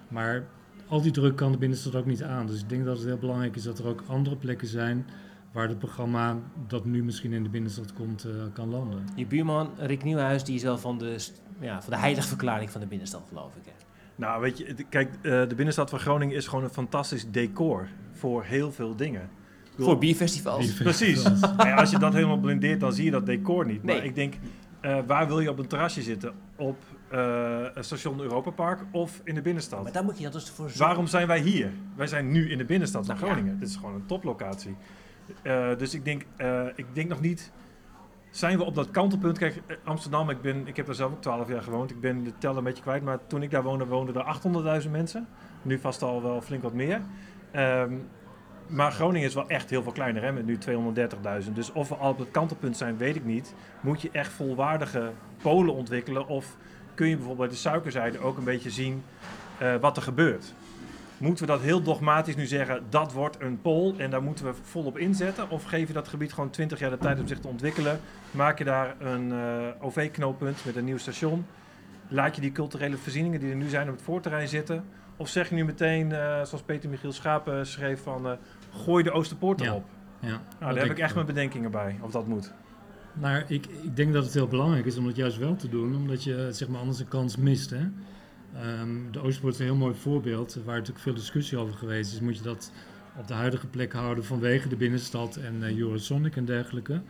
[0.08, 0.44] Maar
[0.88, 2.48] al die druk kan de binnenstad ook niet aan.
[2.48, 5.06] Dus ik denk dat het heel belangrijk is dat er ook andere plekken zijn
[5.54, 9.06] waar het programma dat nu misschien in de binnenstad komt, eh, kan landen.
[9.16, 11.28] Je buurman Rick Nieuwhuis, die is wel van de,
[11.60, 13.62] ja, van de heiligverklaring van de binnenstad, geloof ik.
[13.66, 13.72] Hè?
[14.16, 17.88] Nou, weet je, het- kijk, eh, de binnenstad van Groningen is gewoon een fantastisch decor
[18.12, 19.30] voor heel veel dingen.
[19.72, 20.74] Bedoel- Voor bierfestivals.
[20.74, 21.24] Precies.
[21.58, 23.84] Nou ja, als je dat helemaal blindeert, dan zie je dat decor niet.
[23.84, 23.96] Nee.
[23.96, 24.34] Maar ik denk,
[24.82, 26.34] eh, waar wil je op een terrasje zitten?
[26.56, 26.78] Op
[27.10, 29.84] eh, station Europa Park of in de binnenstad?
[29.84, 30.86] Maar daar moet je dat dus voor zorgen.
[30.86, 31.72] Waarom zijn wij hier?
[31.96, 33.34] Wij zijn nu in de binnenstad van Nou, ja.
[33.34, 33.60] Groningen.
[33.60, 34.76] Dit is gewoon een toplocatie.
[35.42, 37.52] Eh, dus ik denk, eh, ik denk nog niet...
[38.30, 39.38] Zijn we op dat kantelpunt?
[39.38, 41.92] Kijk, eh, Amsterdam, ik, ben, ik heb daar zelf ook 12 jaar gewoond.
[41.92, 43.04] Ik ben de tel een beetje kwijt.
[43.04, 45.28] Maar toen ik daar woonde, woonden er 800.000 mensen.
[45.62, 47.02] Nu vast al wel flink wat meer.
[47.52, 47.94] Ehm,
[48.68, 51.56] maar Groningen is wel echt heel veel kleiner, hè, met nu 230.000.
[51.56, 53.54] Dus of we al op het kantelpunt zijn, weet ik niet.
[53.82, 55.12] Moet je echt volwaardige
[55.42, 56.28] polen ontwikkelen?
[56.28, 56.58] Of
[56.94, 59.04] kun je bijvoorbeeld bij de suikerzijde ook een beetje zien
[59.82, 60.54] wat er gebeurt?
[61.24, 64.54] Moeten we dat heel dogmatisch nu zeggen, dat wordt een pool en daar moeten we
[64.62, 65.50] volop inzetten?
[65.50, 68.00] Of geef je dat gebied gewoon 20 jaar de tijd om zich te ontwikkelen?
[68.32, 71.46] Maak je daar een eh, OV-knooppunt met een nieuw station?
[72.08, 74.84] Laat je die culturele voorzieningen die er nu zijn op het voorterrein zitten?
[75.18, 78.34] Of zeg je nu meteen, eh, zoals Peter Michiel Schapen schreef, van eh,
[78.84, 79.86] gooi de Oosterpoort erop?
[80.20, 82.54] Ja, Nou, dat daar heb ik echt mijn bedenkingen bij, of dat moet.
[83.14, 85.96] Maar ik, ik denk dat het heel belangrijk is om het juist wel te doen,
[85.96, 87.70] omdat je zeg maar, anders een kans mist.
[87.70, 87.90] Hè?
[88.56, 92.20] Ehm, de Oostpoort is een heel mooi voorbeeld, waar natuurlijk veel discussie over geweest is.
[92.20, 92.72] Moet je dat
[93.18, 97.02] op de huidige plek houden vanwege de binnenstad en eh Eurosonic en dergelijke?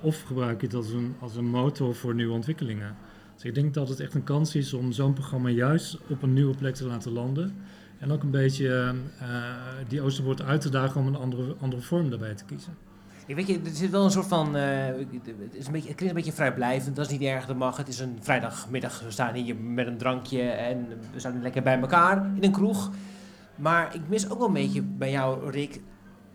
[0.00, 2.96] Of gebruik je het als een, als een motor voor nieuwe ontwikkelingen?
[3.34, 6.32] Dus ik denk dat het echt een kans is om zo'n programma juist op een
[6.32, 7.54] nieuwe plek te laten landen.
[7.98, 9.28] En ook een beetje eh,
[9.88, 12.76] die Oosterpoort uit te dagen om een andere, andere vorm daarbij te kiezen.
[13.26, 14.56] Ik weet je, zit wel een soort van.
[14.56, 17.56] eh, het, is een beetje, het klinkt een beetje vrijblijvend, dat is niet erg, dat
[17.56, 17.76] mag.
[17.76, 21.80] Het is een vrijdagmiddag, we staan hier met een drankje en we staan lekker bij
[21.80, 22.90] elkaar in een kroeg.
[23.56, 25.80] Maar ik mis ook wel een beetje bij jou, Rick,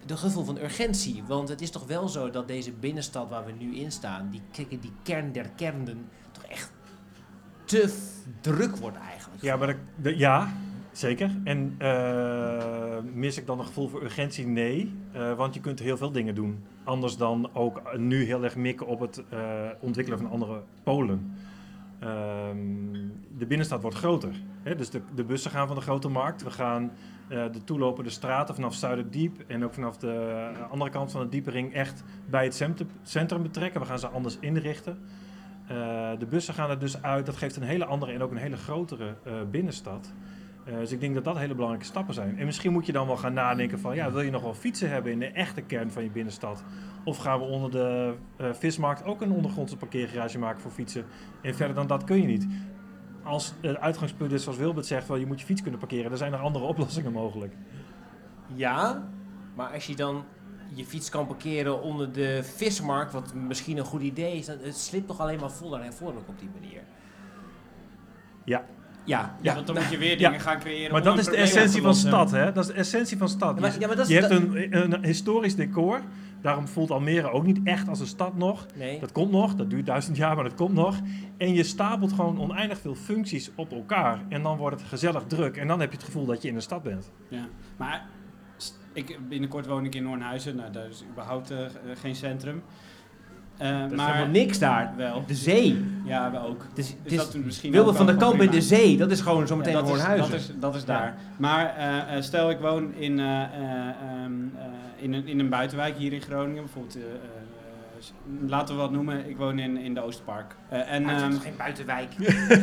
[0.05, 1.23] de gevoel van urgentie.
[1.27, 4.67] Want het is toch wel zo dat deze binnenstad waar we nu in staan, die,
[4.79, 6.71] die kern der kernen, toch echt
[7.65, 7.97] te
[8.41, 9.41] druk wordt eigenlijk.
[9.41, 10.49] Ja, maar de- ja,
[10.97, 11.31] zeker.
[11.43, 14.47] En eh, mis ik dan een gevoel voor urgentie?
[14.47, 14.93] Nee.
[15.11, 16.63] Eh, want je kunt heel veel dingen doen.
[16.83, 19.39] Anders dan ook nu heel erg mikken op het eh,
[19.79, 21.35] ontwikkelen van andere polen.
[21.99, 22.57] Ehm,
[23.37, 24.31] de binnenstad wordt groter.
[24.63, 24.75] Hè?
[24.75, 26.43] Dus de, de bussen gaan van de grote markt.
[26.43, 26.91] We gaan
[27.27, 32.03] de toelopende straten vanaf Zuiderdiep en ook vanaf de andere kant van de Diepering echt
[32.29, 32.63] bij het
[33.03, 33.81] centrum, betrekken.
[33.81, 34.97] We gaan ze anders inrichten.
[36.19, 37.25] De bussen gaan er dus uit.
[37.25, 39.15] Dat geeft een hele andere en ook een hele grotere
[39.51, 40.13] binnenstad.
[40.67, 42.37] Eh, dus ik denk dat dat hele belangrijke stappen zijn.
[42.39, 43.95] En misschien moet je dan wel gaan nadenken van...
[43.95, 46.63] Ja, wil je nog wel fietsen hebben in de echte kern van je binnenstad?
[47.03, 51.05] Of gaan we onder de eh, vismarkt ook een ondergrondse parkeergarage maken voor fietsen?
[51.41, 52.47] En verder dan dat kun je niet.
[53.23, 55.07] Als het uitgangspunt is, zoals Wilbert zegt...
[55.07, 56.09] Wel, je moet je fiets kunnen parkeren.
[56.09, 57.53] Dan zijn er andere oplossingen mogelijk.
[58.53, 59.07] Ja,
[59.55, 60.23] maar als je dan
[60.73, 64.77] je fiets kan parkeren onder de vismarkt, wat misschien een goed idee is, dan het
[64.77, 66.81] slipt toch alleen maar voller en voller op die manier.
[68.43, 68.65] Ja.
[69.07, 70.29] Ja, Ja, want dan moet je weer Ja.
[70.29, 70.91] dingen gaan creëren.
[70.91, 72.51] Maar dat is de essentie van stad, hè?
[72.51, 73.55] Dat is de essentie van stad.
[73.55, 76.01] Ja, maar- je ja, maar dat is je dat- hebt een, een historisch decor.
[76.41, 78.65] Daarom voelt Almere ook niet echt als een stad nog.
[78.75, 78.99] Nee.
[78.99, 80.95] Dat komt nog, dat duurt duizend jaar, maar dat komt nog.
[81.37, 84.19] En je stapelt gewoon oneindig veel functies op elkaar.
[84.29, 85.57] En dan wordt het gezellig druk.
[85.57, 87.11] En dan heb je het gevoel dat je in een stad bent.
[87.29, 88.05] Ja, maar
[88.93, 90.55] ik, binnenkort woon ik in Noornhuizen.
[90.55, 91.57] Nou, daar is überhaupt eh,
[92.01, 92.61] geen centrum.
[93.57, 94.93] Er is maar helemaal niks daar.
[94.97, 95.23] Wel.
[95.27, 95.85] De zee.
[96.05, 96.65] Ja, we ook.
[96.73, 99.21] Dus, Dus dus dat is misschien Wilde van der Kamp in de zee, dat is
[99.21, 100.31] gewoon zometeen Ja, ja, dat, is, Hoornhuizen.
[100.31, 100.87] dat, is, dat is Ja.
[100.87, 101.15] daar.
[101.37, 103.41] Maar eh, stel ik woon in, eh,
[104.97, 106.63] in, een, in een buitenwijk hier in Groningen.
[106.63, 106.97] Bijvoorbeeld,
[108.47, 109.29] laten we wat noemen.
[109.29, 110.55] Ik woon in, in de Oostpark.
[110.69, 112.09] Eh, en, Maar het is ehm, geen buitenwijk.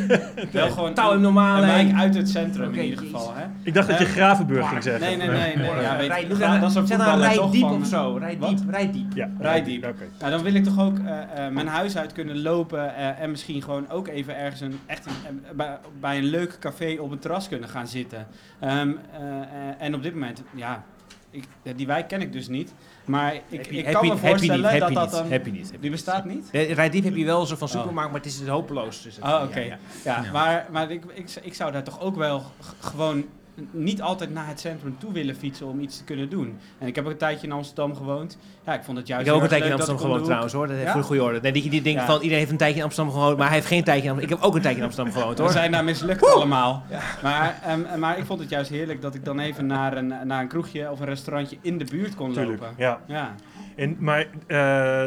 [0.53, 1.63] wel gewoon Touw normale.
[1.67, 3.17] een wijk uit het centrum in ieder jezus.
[3.21, 3.35] geval.
[3.35, 3.45] Hè?
[3.63, 5.03] Ik dacht dat je Eh, Gravenburg ging zeggen.
[5.07, 5.57] Nee, nee, nee.
[5.57, 5.81] nee.
[5.81, 8.17] Ja, weet, Rij, dat is een voetballer toch diep van- of zo.
[8.21, 8.49] Rijd Wat?
[8.59, 9.13] diep, rijd diep.
[9.15, 9.85] Ja, Rijdiep.
[9.85, 10.05] Oké.
[10.19, 13.31] Nou, dan wil ik toch ook eh, eh, mijn huis uit kunnen lopen eh, en
[13.31, 17.19] misschien gewoon ook even ergens een, echt een, bij, bij een leuk café op een
[17.19, 18.27] terras kunnen gaan zitten.
[18.61, 18.71] Ehm,
[19.13, 19.45] eh, eh,
[19.79, 20.85] en op dit moment, ja,
[21.31, 21.45] ik,
[21.77, 22.75] die wijk ken ik dus niet.
[23.05, 25.31] Maar ik, Heb je- ik heb kan je- me voorstellen niet, dat dat dan...
[25.31, 26.49] heb je niet, heb Die bestaat niet?
[26.53, 27.75] Rijd diep heb je wel zo van Oh.
[27.75, 29.03] supermarkt, maar het is hopeloos.
[29.03, 29.61] Dus het- Oh, oké.
[29.61, 30.33] ja, Ja, ja.
[30.33, 32.43] maar, maar ik, ik, ik zou daar toch ook wel
[32.81, 33.25] gewoon
[33.71, 36.59] niet altijd naar het centrum toe willen fietsen om iets te kunnen doen.
[36.79, 38.39] En ik heb ook een tijdje in Amsterdam gewoond.
[38.67, 40.53] Ja, ik vond het juist Ik heb ook een tijdje in Amsterdam dat gewoond trouwens
[40.53, 40.67] hoor.
[40.67, 40.93] Dat heeft Ja?
[40.93, 41.41] voor de goede orde.
[41.41, 42.07] Nee, die, die denken Ja.
[42.09, 44.37] van iedereen heeft een tijdje in Amsterdam gewoond, maar hij heeft geen tijdje in Amsterdam.
[44.37, 45.47] Ik heb ook een tijdje in Amsterdam gewoond hoor.
[45.47, 46.83] We zijn daar mislukt allemaal.
[47.23, 50.41] Maar, ehm, maar ik vond het juist heerlijk dat ik dan even naar een, naar
[50.41, 52.75] een kroegje of een restaurantje in de buurt kon Tuurlijk, lopen.
[52.77, 53.01] ja.
[53.07, 53.35] Ja.
[53.77, 55.05] En, maar eh,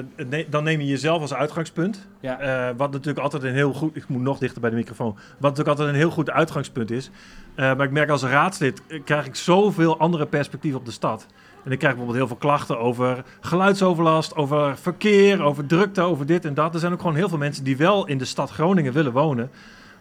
[0.50, 2.08] dan neem je jezelf als uitgangspunt.
[2.20, 2.40] Ja.
[2.40, 3.96] Eh, wat natuurlijk altijd een heel goed...
[3.96, 5.14] Ik moet nog dichter bij de microfoon.
[5.14, 7.10] Wat natuurlijk altijd een heel goed uitgangspunt is.
[7.56, 11.28] Eh, maar ik merk als raadslid krijg ik zoveel andere perspectieven op de stad.
[11.64, 16.46] En ik krijg bijvoorbeeld heel veel klachten over geluidsoverlast, over verkeer, over drukte, over dit
[16.46, 16.74] en dat.
[16.74, 19.50] Er zijn ook gewoon heel veel mensen die wel in de stad Groningen willen wonen.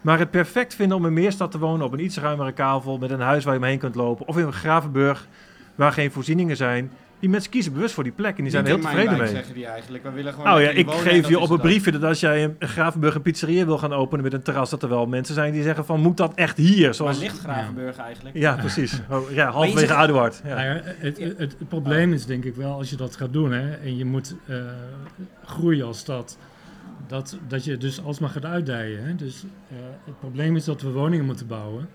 [0.01, 3.09] Maar het perfect vinden om in Meerstad te wonen op een iets ruimere kavel met
[3.09, 4.27] een huis waar je omheen kunt lopen.
[4.27, 5.27] Of in Gravenburg
[5.75, 6.91] waar geen voorzieningen zijn.
[7.19, 9.27] Die mensen kiezen bewust voor die plek en die zijn er heel tevreden mee.
[9.27, 10.03] zeggen die eigenlijk.
[10.03, 12.55] We willen gewoon Nou ja, ik geef je op een briefje dat als jij in
[12.59, 15.63] Gravenburg een pizzeria wil gaan openen met een terras, dat er wel mensen zijn die
[15.63, 16.85] zeggen van moet dat echt hier?
[16.85, 17.19] Waar Zoals...
[17.19, 18.37] ligt Gravenburg eigenlijk?
[18.37, 18.99] Ja, precies.
[19.09, 20.41] Oh, ja, halverwege zegt- Aduard.
[20.45, 20.55] Ja.
[20.55, 23.51] Nou ja, het, het, het probleem is denk ik wel, als je dat gaat doen
[23.51, 24.55] hè, en je moet eh,
[25.45, 26.37] groeien als stad,
[27.07, 29.05] dat, dat je dus alsmaar gaat uitdijen.
[29.05, 29.15] Hè.
[29.15, 29.75] Dus eh,
[30.05, 31.89] het probleem is dat we woningen moeten bouwen.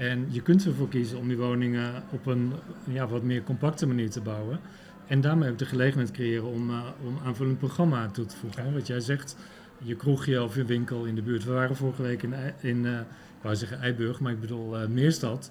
[0.00, 2.52] En je kunt ervoor kiezen om die woningen op een
[2.84, 4.60] ja, wat meer compacte manier te bouwen.
[5.06, 8.64] En daarmee ook de gelegenheid creëren om, eh, om aanvullend programma toe te voegen.
[8.64, 8.72] Hè.
[8.72, 9.36] Wat jij zegt,
[9.78, 11.44] je kroegje of je winkel in de buurt.
[11.44, 14.78] We waren vorige week in, Ei- in eh, ik wou zeggen Eiburg, maar ik bedoel
[14.78, 15.50] eh, Meerstad.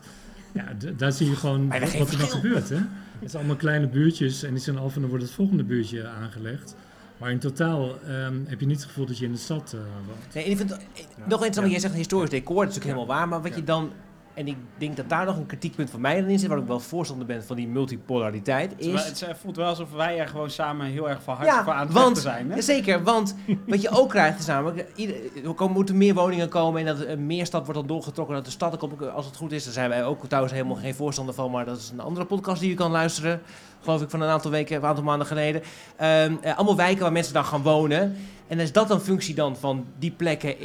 [0.53, 2.27] Ja, daar zie je gewoon wat er verschil.
[2.27, 2.69] gebeurt.
[2.69, 2.75] Hè?
[3.19, 6.07] Het zijn allemaal kleine buurtjes en die zijn af en dan wordt het volgende buurtje
[6.07, 6.75] aangelegd.
[7.17, 9.79] Maar in totaal ehm, heb je niet het gevoel dat je in de stad eh,
[10.07, 10.33] woont.
[10.33, 12.97] Nee, ik vind, het- eh, nog eens, wat jij zegt, historisch decor, dat is natuurlijk
[12.97, 13.27] helemaal waar.
[13.27, 13.91] Maar wat je dan,
[14.39, 16.79] en ik denk dat daar nog een kritiekpunt van mij in zit, waar ik wel
[16.79, 20.49] voorstander ben van die multipolariteit, Het, is het eh, voelt wel alsof wij er gewoon
[20.49, 22.51] samen heel erg van harte Ja, voor aan het want- zijn.
[22.51, 22.61] Hè?
[22.61, 23.35] Zeker, want
[23.67, 27.05] wat je ook krijgt is namelijk, ieder- er komen- moeten meer woningen komen en dat
[27.07, 28.77] een meerstad wordt dan doorgetrokken naar de stad.
[29.13, 31.77] Als het goed is, daar zijn wij ook trouwens helemaal geen voorstander van, maar dat
[31.77, 33.41] is een andere podcast die je kan luisteren.
[33.81, 35.61] Geloof ik van een aantal weken, een aantal maanden geleden.
[35.95, 38.15] Ehm, eh, allemaal wijken waar mensen dan gaan wonen.
[38.49, 40.59] En is dat een functie dan van die plekken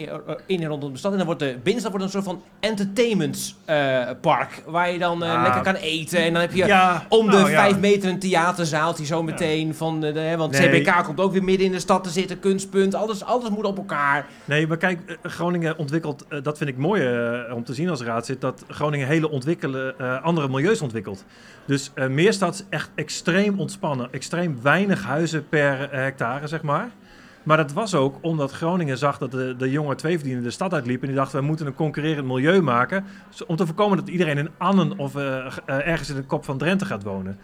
[0.46, 1.10] in en rondom de stad?
[1.10, 4.62] En dan wordt de binnenstad wordt een soort van entertainmentpark.
[4.66, 5.42] waar je dan eh, Ah.
[5.42, 6.18] lekker kan eten.
[6.18, 7.60] En dan heb je Ja, om de nou ja.
[7.60, 9.74] vijf meter een theaterzaaltje zo meteen.
[9.74, 10.82] Van de, want Nee.
[10.82, 12.38] CBK komt ook weer midden in de stad te zitten.
[12.40, 12.94] Kunstpunt.
[12.94, 14.26] Alles, alles moet op elkaar.
[14.44, 17.88] Nee, maar kijk, eh, Groningen ontwikkelt, eh, dat vind ik mooi eh, om te zien
[17.88, 21.24] als raadslid, dat Groningen hele ontwikkelen, eh, andere milieus ontwikkelt.
[21.66, 26.90] Dus eh Meerstad is echt extreem ontspannen, extreem weinig huizen per eh, hectare, zeg maar.
[27.44, 31.00] Maar dat was ook omdat Groningen zag dat de, de jonge tweeverdienende de stad uitliep.
[31.00, 33.04] En die dachten, we moeten een concurrerend milieu maken.
[33.46, 36.58] Om te voorkomen dat iedereen in Annen of eh, eh, ergens in de kop van
[36.58, 37.38] Drenthe gaat wonen.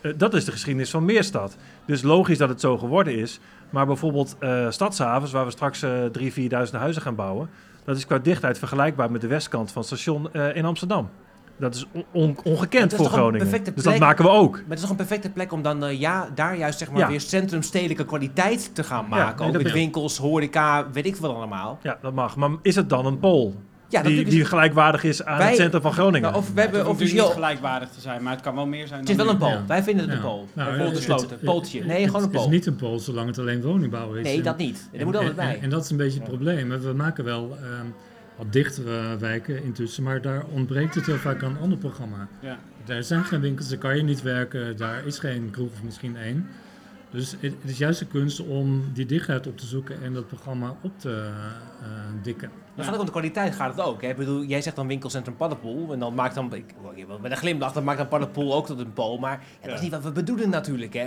[0.00, 1.56] Eh, dat is de geschiedenis van Meerstad.
[1.84, 3.40] Dus logisch dat het zo geworden is.
[3.70, 4.36] Maar bijvoorbeeld
[4.68, 7.48] Stadshavens, waar we straks eh 3.000, 4.000 huizen gaan bouwen.
[7.84, 11.10] Dat is qua dichtheid vergelijkbaar met de westkant van het station in Amsterdam.
[11.58, 13.50] Dat is on- on- ongekend is voor Groningen.
[13.74, 14.52] Dus dat maken we ook.
[14.52, 17.00] Maar het is toch een perfecte plek om dan eh, ja, daar juist zeg maar
[17.00, 17.08] Ja.
[17.08, 19.46] weer centrumstedelijke kwaliteit te gaan Ja, maken.
[19.46, 21.78] nee, ook met winkels, horeca, weet ik veel allemaal.
[21.82, 22.36] Ja, dat mag.
[22.36, 23.54] Maar is het dan een pool?
[23.88, 26.30] Ja, die, die gelijkwaardig is aan Wij- het centrum van Groningen?
[26.30, 27.24] Nou, of we hebben officieel...
[27.24, 29.38] niet gelijkwaardig te zijn, maar het kan wel meer zijn Het is wel een.
[29.40, 29.64] Ja.
[29.66, 30.28] Wij vinden het een Ja.
[30.28, 30.46] pool.
[30.52, 31.28] Nou, een pool het- besloten.
[31.28, 31.78] het- Pooltje.
[31.78, 34.22] het- Nee, gewoon een Het is niet een pool zolang het alleen woningbouw is.
[34.24, 34.88] Nee, En- dat niet.
[34.92, 35.58] Er En, moet altijd en- bij.
[35.62, 36.68] en dat is een beetje het probleem.
[36.80, 37.86] We maken wel ehm,
[38.36, 42.28] wat dichtere wijken intussen, maar daar ontbreekt het heel vaak aan een ander programma.
[42.40, 42.58] Ja.
[42.84, 46.16] Daar zijn geen winkels, daar kan je niet werken, daar is geen kroeg of misschien
[46.16, 46.46] één.
[47.10, 50.26] Dus het, het is juist de kunst om die dichtheid op te zoeken en dat
[50.26, 51.30] programma op te
[51.80, 51.88] eh,
[52.22, 52.50] dikken.
[52.74, 54.02] Maar gaat ook om de kwaliteit gaat het ook.
[54.02, 54.08] Hè?
[54.08, 55.92] Ik bedoel, jij zegt dan winkelcentrum Paddenpoel.
[55.92, 56.74] En dan maakt dan, ik,
[57.20, 59.18] met een glimlach, dan maakt dan Paddenpoel ook tot een pool.
[59.18, 61.06] Maar ja, dat is niet wat we bedoelen natuurlijk, hè?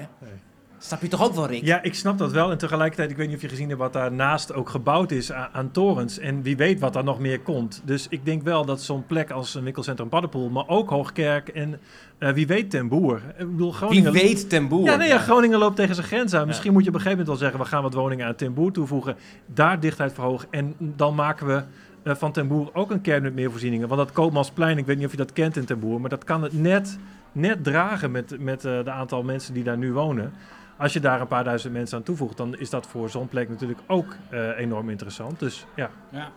[0.79, 1.65] Snap je toch ook wel, Rick?
[1.65, 2.51] Ja, ik snap dat wel.
[2.51, 5.49] En tegelijkertijd, ik weet niet of je gezien hebt wat daarnaast ook gebouwd is aan,
[5.51, 6.19] aan torens.
[6.19, 7.81] En wie weet wat daar nog meer komt.
[7.85, 11.79] Dus ik denk wel dat zo'n plek als een winkelcentrum Paddenpoel, maar ook Hoogkerk en
[12.17, 13.21] eh, wie weet Ten Boer.
[13.37, 14.11] Ik bedoel, Wie Groningen...
[14.11, 14.85] weet ten boer.
[14.85, 16.47] Ja, nee, ja, Groningen loopt tegen zijn grens aan.
[16.47, 18.53] Misschien moet je op een gegeven moment wel zeggen, we gaan wat woningen aan Ten
[18.53, 19.15] Boer toevoegen.
[19.45, 20.47] Daar dichtheid verhogen.
[20.51, 21.63] En dan maken we
[22.03, 23.87] eh, van Ten Boer ook een kern met meer voorzieningen.
[23.87, 26.23] Want dat Koopmansplein, ik weet niet of je dat kent in Ten Boer, maar dat
[26.23, 26.97] kan het net,
[27.31, 30.33] net dragen met, met eh, de aantal mensen die daar nu wonen.
[30.77, 33.49] Als je daar een paar duizend mensen aan toevoegt, dan is dat voor zo'n plek
[33.49, 35.39] natuurlijk ook eh, enorm interessant.
[35.39, 35.89] Dus ja.
[36.09, 36.31] Ja.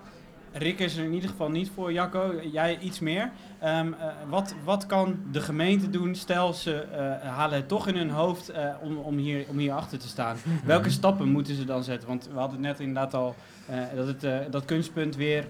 [0.52, 2.34] Rick is er in ieder geval niet voor, Jacco.
[2.52, 3.30] Jij iets meer.
[3.58, 6.14] Ehm, eh, wat, wat kan de gemeente doen?
[6.14, 9.72] Stel, ze eh, halen het toch in hun hoofd eh, om, om, hier, om hier
[9.72, 10.36] achter te staan.
[10.64, 12.08] Welke stappen moeten ze dan zetten?
[12.08, 13.34] Want we hadden het net inderdaad al
[13.94, 15.44] dat, het, dat kunstpunt weer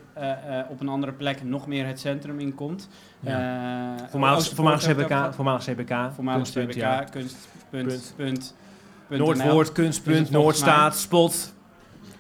[0.69, 2.89] op een andere plek nog meer het centrum inkomt.
[3.21, 3.97] Ja.
[3.97, 5.35] Eh, Voormalig, voormalig CBK.
[5.35, 5.95] Voormalig CBK.
[6.15, 7.05] Voormalig kunstpunt, CBK, ja.
[7.05, 7.87] kunstpunt, Punt.
[7.87, 8.55] punt, punt
[9.19, 11.53] Noordwoord, kunstpunt, Noordstaat, Spot.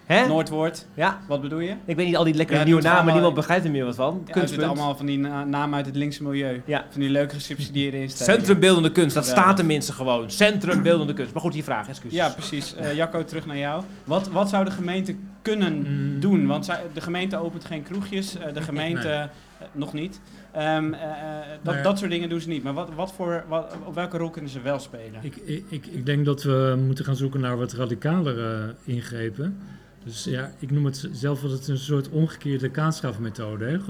[0.05, 0.27] Hè?
[0.27, 1.75] Noordwoord, Ja, wat bedoel je?
[1.85, 3.95] ik weet niet al die lekkere Ja, nieuwe namen, allemaal- niemand begrijpt er meer wat
[3.95, 4.07] van.
[4.15, 4.49] Ja, kunstpunt.
[4.49, 6.63] zitten allemaal van die na- namen uit het linkse milieu.
[6.65, 6.85] Ja.
[6.91, 8.39] Van die leuk gesubsidieerde instellingen.
[8.41, 9.45] Centrum Beeldende Kunst, dat Geweldig.
[9.45, 10.31] staat tenminste gewoon.
[10.31, 11.33] Centrum Beeldende Kunst.
[11.33, 12.19] Maar goed, die vraag, excuses.
[12.19, 12.75] Ja, precies.
[12.77, 13.83] Eh, Jacco, terug naar jou.
[14.05, 16.21] Wat, wat zou de gemeente kunnen Mm.
[16.21, 16.47] doen?
[16.47, 18.39] Want zij- de gemeente opent geen kroegjes.
[18.39, 19.25] eh, de gemeente eh,
[19.73, 20.21] nog niet.
[20.53, 22.63] Ehm, eh, eh, dat, Maar- dat soort dingen doen ze niet.
[22.63, 25.21] Maar wat, wat voor, wat, op welke rol kunnen ze wel spelen?
[25.23, 29.59] Ik, ik, ik, denk dat we moeten gaan zoeken naar wat radicalere ingrepen.
[30.05, 33.65] Dus ja, ik noem het zelf altijd een soort omgekeerde kaatschafmethode.
[33.65, 33.75] Hè.
[33.75, 33.81] Eh,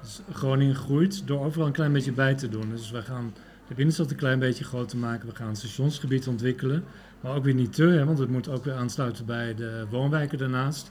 [0.00, 2.70] dus Groningen groeit door overal een klein beetje bij te doen.
[2.70, 3.34] Dus we gaan
[3.68, 5.28] de binnenstad een klein beetje groter maken.
[5.28, 6.84] We gaan het stationsgebied ontwikkelen.
[7.20, 10.38] Maar ook weer niet te, hè, want het moet ook weer aansluiten bij de woonwijken
[10.38, 10.90] daarnaast.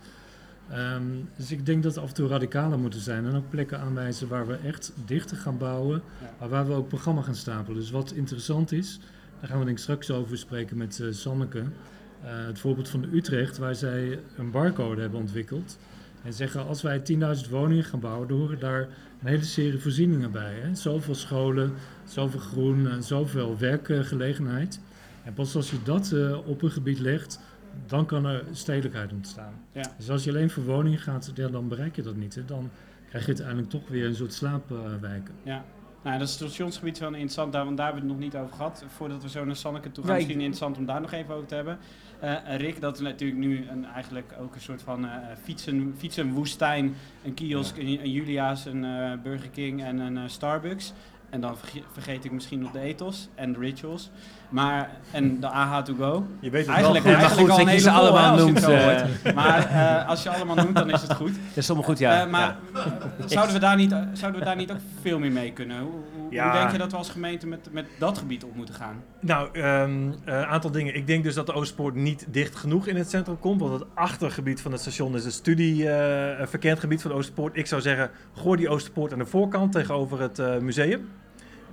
[0.72, 1.04] Ehm,
[1.36, 4.28] dus ik denk dat we af en toe radicaler moeten zijn en ook plekken aanwijzen
[4.28, 6.02] waar we echt dichter gaan bouwen,
[6.40, 7.80] maar waar we ook programma gaan stapelen.
[7.80, 9.00] Dus wat interessant is,
[9.40, 11.60] daar gaan we denk ik straks over spreken met eh Sanneke.
[11.60, 15.78] Eh, het voorbeeld van Utrecht, waar zij een barcode hebben ontwikkeld.
[16.24, 18.82] En zeggen, als wij 10.000 woningen gaan bouwen, dan horen daar
[19.22, 20.54] een hele serie voorzieningen bij.
[20.62, 20.76] Hè?
[20.76, 24.80] Zoveel scholen, zoveel groen, en zoveel werkgelegenheid.
[25.24, 27.40] En pas als je dat eh, op een gebied legt,
[27.86, 29.54] dan kan er stedelijkheid ontstaan.
[29.72, 29.84] Ja.
[29.98, 32.36] Dus als je alleen voor woningen gaat, ja, dan bereik je dat niet.
[32.36, 32.46] Hè?
[32.46, 32.70] Dan
[33.10, 35.34] krijg je uiteindelijk toch weer een soort slaapwijken.
[35.44, 35.64] Ja.
[36.04, 38.56] Nou, dat stationsgebied is wel interessant, daar, want daar hebben we het nog niet over
[38.56, 38.86] gehad.
[38.88, 41.36] Voordat we zo naar Sanneke toe gaan, Ja, ik- misschien interessant om daar nog even
[41.36, 41.78] over te hebben.
[42.20, 45.12] Eh, Rick, dat is natuurlijk nu een, eigenlijk ook een soort van eh,
[45.44, 46.94] fietsen, fietsenwoestijn.
[47.26, 50.94] Een kiosk, een, een Julia's, een eh, Burger King en een eh, Starbucks.
[51.32, 54.10] En dan verge- vergeet ik misschien nog de ethos en de rituals.
[54.50, 56.26] Maar, en de AH to go.
[56.40, 57.14] Je weet het eigenlijk, wel.
[57.14, 58.84] Maar eigenlijk goed, al een dat je ze allemaal als je het noemt, zo eh.
[59.02, 59.36] hoort.
[59.36, 61.32] Maar eh, als je allemaal noemt, dan is het goed.
[61.34, 62.22] Dat is allemaal goed, ja.
[62.22, 63.28] Eh, maar ja.
[63.28, 65.80] zouden, we daar niet, zouden we daar niet ook veel meer mee kunnen?
[65.82, 66.44] Hoe, hoe, Ja.
[66.44, 69.04] hoe denk je dat we als gemeente met, met dat gebied op moeten gaan?
[69.24, 70.96] Nou, een aantal dingen.
[70.96, 73.62] Ik denk dus dat de Oostpoort niet dicht genoeg in het centrum komt.
[73.62, 77.58] Want het achtergebied van het station is een studie, eh, verkend gebied van de Oosterpoort.
[77.58, 81.10] Ik zou zeggen, gooi die Oosterpoort aan de voorkant tegenover het eh, museum.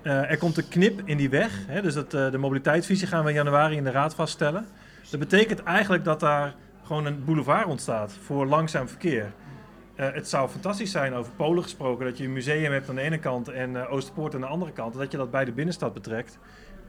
[0.03, 1.53] Eh, er komt een knip in die weg.
[1.67, 4.67] Hè, dus dat, eh, de mobiliteitsvisie gaan we in januari in de raad vaststellen.
[5.11, 9.33] Dat betekent eigenlijk dat daar gewoon een boulevard ontstaat voor langzaam verkeer.
[9.99, 13.01] Eh, het zou fantastisch zijn, over Polen gesproken, dat je een museum hebt aan de
[13.01, 14.93] ene kant en eh, Oosterpoort aan de andere kant.
[14.93, 16.39] en Dat je dat bij de binnenstad betrekt.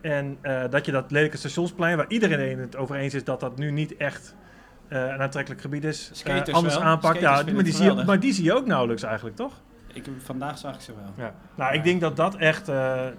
[0.01, 3.57] En eh, dat je dat lelijke stationsplein, waar iedereen het over eens is dat dat
[3.57, 4.35] nu niet echt
[4.87, 6.83] eh, een aantrekkelijk gebied is, eh, Skaters anders wel.
[6.83, 7.17] aanpakt.
[7.17, 9.61] Skaters Ja, maar die, zie je, maar die zie je ook nauwelijks eigenlijk, toch?
[9.93, 11.25] Ik, vandaag zag ik ze wel.
[11.25, 11.33] Ja.
[11.55, 12.71] Nou, ik denk dat dat echt,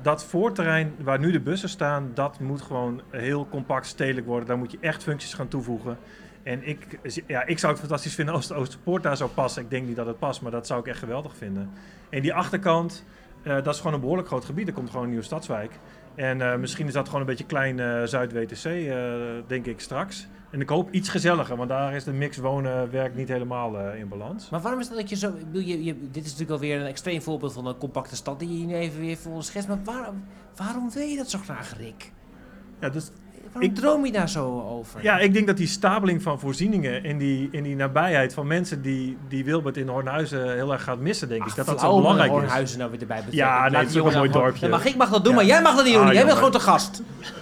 [0.02, 4.48] dat voorterrein waar nu de bussen staan, dat moet gewoon heel compact stedelijk worden.
[4.48, 5.98] Daar moet je echt functies gaan toevoegen.
[6.42, 9.62] En ik, ja, ik zou het fantastisch vinden als de Oosterpoort daar zou passen.
[9.62, 11.70] Ik denk niet dat het past, maar dat zou ik echt geweldig vinden.
[12.08, 13.04] En die achterkant,
[13.42, 14.68] dat is gewoon een behoorlijk groot gebied.
[14.68, 15.72] Er komt gewoon een nieuwe stadswijk.
[16.14, 19.04] En eh, misschien is dat gewoon een beetje klein eh, Zuid-WTC, eh,
[19.46, 20.28] denk ik straks.
[20.50, 24.08] En ik hoop iets gezelliger, want daar is de mix wonen-werk niet helemaal eh, in
[24.08, 24.50] balans.
[24.50, 25.34] Maar waarom is dat dat je zo...
[25.52, 28.66] Je, je, dit is natuurlijk alweer een extreem voorbeeld van een compacte stad die je
[28.66, 29.68] nu even weer voor ons schetst.
[29.68, 30.24] Maar waarom,
[30.56, 32.12] waarom wil je dat zo graag, Rick?
[32.80, 33.10] Ja, dus
[33.52, 35.02] Waarom Ik- droom je daar zo over?
[35.02, 38.82] Ja, ik denk dat die stapeling van voorzieningen in die, in die nabijheid van mensen
[38.82, 41.54] die, die Wilbert in Hornhuizen heel erg gaat missen, denk ik.
[41.54, 42.36] Dat dat zo belangrijk is.
[42.38, 43.46] Hornhuizen nou weer erbij betrekken.
[43.48, 44.64] Ja, nee, het is ook een mooi dorpje.
[44.66, 45.38] Ja, mag ik mag dat doen, Ja.
[45.38, 46.06] maar jij mag dat niet doen.
[46.06, 47.02] Ah, jij bent grote gast.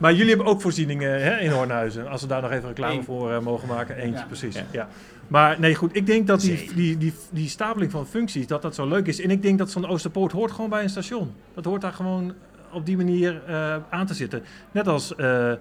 [0.00, 2.08] Maar jullie hebben ook voorzieningen hè, in Hornhuizen.
[2.08, 3.04] Als we daar nog even reclame Eén.
[3.04, 3.96] voor eh, mogen maken.
[3.96, 4.24] Eentje, Ja.
[4.26, 4.54] precies.
[4.54, 4.62] Ja.
[4.70, 4.88] Ja.
[5.28, 5.96] Maar nee, goed.
[5.96, 9.20] Ik denk dat die, die, die, die stapeling van functies, dat dat zo leuk is.
[9.20, 11.32] En ik denk dat zo'n Oosterpoort hoort gewoon bij een station.
[11.54, 12.32] Dat hoort daar gewoon
[12.72, 14.42] op die manier eh, aan te zitten.
[14.72, 15.58] Net als eh, eh,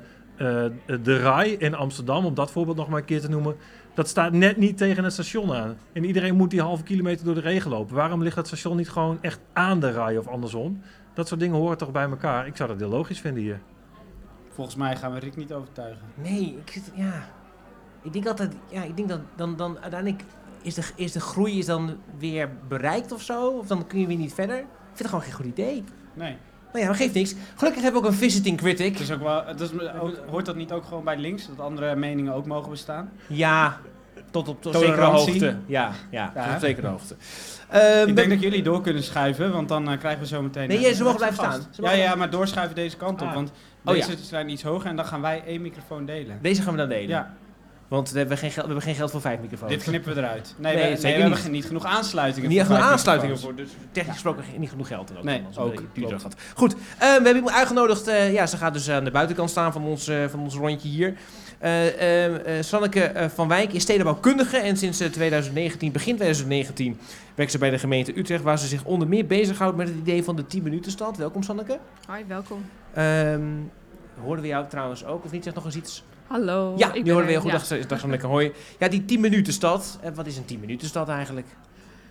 [1.01, 3.55] de RAI in Amsterdam, om dat voorbeeld nog maar een keer te noemen.
[3.93, 5.77] Dat staat net niet tegen het station aan.
[5.93, 7.95] En iedereen moet die halve kilometer door de regen lopen.
[7.95, 10.81] Waarom ligt dat station niet gewoon echt aan de RAI of andersom?
[11.13, 12.47] Dat soort dingen horen toch bij elkaar.
[12.47, 13.59] Ik zou dat heel logisch vinden hier.
[14.49, 16.05] Volgens mij gaan we Rick niet overtuigen.
[16.15, 16.91] Nee, ik zit...
[16.95, 17.27] Ja.
[18.01, 18.55] Ik denk altijd...
[18.69, 20.23] Ja, ik denk dat dan, dan uiteindelijk...
[20.61, 23.47] Is de, is de groei is dan weer bereikt of zo?
[23.47, 24.57] Of dan kun je weer niet verder?
[24.57, 25.83] Ik vind het gewoon geen goed idee.
[26.13, 26.37] Nee.
[26.71, 27.35] Nou ja, maar geeft niks.
[27.55, 28.97] Gelukkig hebben we ook een visiting critic.
[29.13, 29.43] Ook wel,
[30.29, 31.47] hoort dat niet ook gewoon bij links?
[31.47, 33.11] Dat andere meningen ook mogen bestaan?
[33.27, 33.77] Ja,
[34.31, 35.55] tot op tot zekere hoogte.
[35.65, 36.43] Ja, ja, Ja.
[36.45, 37.15] tot op zekere hoogte.
[37.69, 40.67] Ehm, ik denk dat jullie door kunnen schuiven, want dan eh, krijgen we zo meteen...
[40.67, 41.61] Nee, eh, jij- ze mogen blijven staan.
[41.71, 43.33] Ja, ja, maar doorschuiven deze kant op, Ah.
[43.33, 43.51] want
[43.85, 44.17] Oh, deze ja.
[44.21, 46.37] zijn iets hoger en dan gaan wij één microfoon delen.
[46.41, 47.07] Deze gaan we dan delen.
[47.07, 47.33] Ja,
[47.89, 49.71] Want we hebben geen geld, we hebben geen geld voor vijf microfoons.
[49.71, 50.55] dit knippen we eruit.
[50.57, 51.51] Nee, Nee, we, nee, zeker we hebben niet.
[51.51, 55.09] niet genoeg aansluitingen Niet voor vijf aansluitingen voor, dus technisch gesproken geen- niet genoeg geld.
[55.09, 56.35] er ook Nee, ook, duurder gaat.
[56.55, 58.07] Goed, eh, we hebben iemand uitgenodigd.
[58.07, 60.87] eh, ja, ze gaat dus aan de buitenkant staan van ons, eh, van ons rondje
[60.89, 61.13] hier.
[61.59, 66.99] Eh eh, eh, Sanneke van Wijk is stedenbouwkundige en sinds eh, 2019, begin 2019,
[67.35, 70.23] werkt ze bij de gemeente Utrecht, waar ze zich onder meer bezighoudt met het idee
[70.23, 71.17] van de 10 minuten stad.
[71.17, 71.79] Welkom Sanneke.
[72.07, 72.65] Hoi, welkom.
[72.93, 73.41] Ehm
[74.23, 75.43] hoorden we jou trouwens ook, of niet?
[75.43, 76.03] Zeg nog eens iets.
[76.29, 76.73] Hallo.
[76.77, 77.69] ja, ik ben hoorden we heel goed.
[77.69, 77.75] ja.
[77.77, 78.51] Dag, dag Sanneke, hoi.
[78.79, 79.99] Ja, die 10 minuten stad.
[80.01, 81.47] Eh, wat is een 10 minuten stad eigenlijk?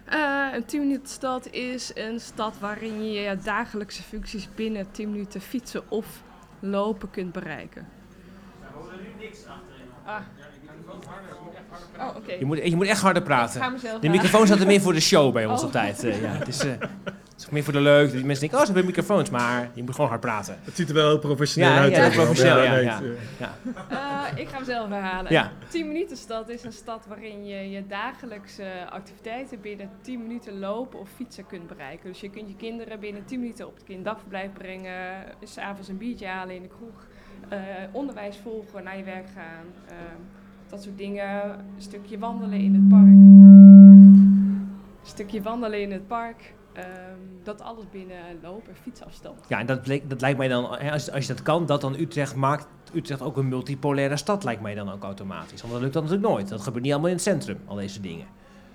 [0.05, 5.11] Eh, een 10 minuten stad is een stad waarin je je dagelijkse functies binnen 10
[5.11, 6.07] minuten fietsen of
[6.61, 7.87] lopen kunt bereiken.
[10.05, 10.15] Ah.
[11.99, 12.33] Oh, oké.
[12.33, 13.73] Je moet, je moet echt harder Ik ga praten.
[13.73, 15.67] mezelf De microfoon staat er meer voor de show bij ons Oh.
[15.67, 16.05] altijd.
[16.05, 16.73] eh, ja, het is, eh,
[17.39, 18.11] het is ook meer voor de leuk.
[18.13, 20.59] Die mensen denken, oh, ze hebben microfoons, maar je moet gewoon hard praten.
[20.63, 21.97] Het ziet er wel heel professioneel Ja, uit.
[21.97, 23.01] ja, professioneel, ja, ja.
[23.03, 23.55] eh, Ja.
[24.31, 25.33] Eh, ik ga mezelf herhalen.
[25.33, 25.53] Ja.
[25.69, 30.99] 10 minuten stad is een stad waarin je je dagelijkse activiteiten binnen 10 minuten lopen
[31.01, 32.09] of fietsen kunt bereiken.
[32.09, 36.27] Dus je kunt je kinderen binnen 10 minuten op het kinddagverblijf brengen, s'avonds een biertje
[36.27, 37.07] halen in de kroeg,
[37.49, 37.59] eh,
[37.93, 39.65] onderwijs volgen, naar je werk gaan.
[39.89, 40.21] Ehm,
[40.69, 41.43] dat soort dingen.
[41.51, 43.07] Een stukje wandelen in het park.
[43.07, 46.55] Een stukje wandelen in het park.
[46.79, 49.45] Ehm, dat alles binnen loop- en fietsafstand.
[49.49, 51.95] Ja, en dat, bleek- dat lijkt mij dan, als, als je dat kan, dat dan
[51.95, 55.61] Utrecht maakt Utrecht ook een multipolaire stad, lijkt mij dan ook automatisch.
[55.61, 56.49] Want dat lukt dan natuurlijk nooit.
[56.49, 58.27] Dat gebeurt niet allemaal in het centrum, al deze dingen.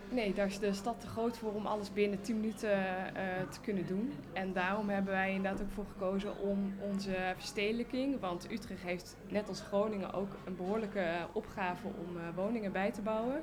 [0.10, 3.60] Nee, daar is de stad te groot voor om alles binnen 10 minuten eh, te
[3.62, 4.14] kunnen doen.
[4.34, 9.48] En daarom hebben wij inderdaad ook voor gekozen om onze verstedelijking, want Utrecht heeft net
[9.50, 13.42] als Groningen ook een behoorlijke eh, opgave om eh, woningen bij te bouwen.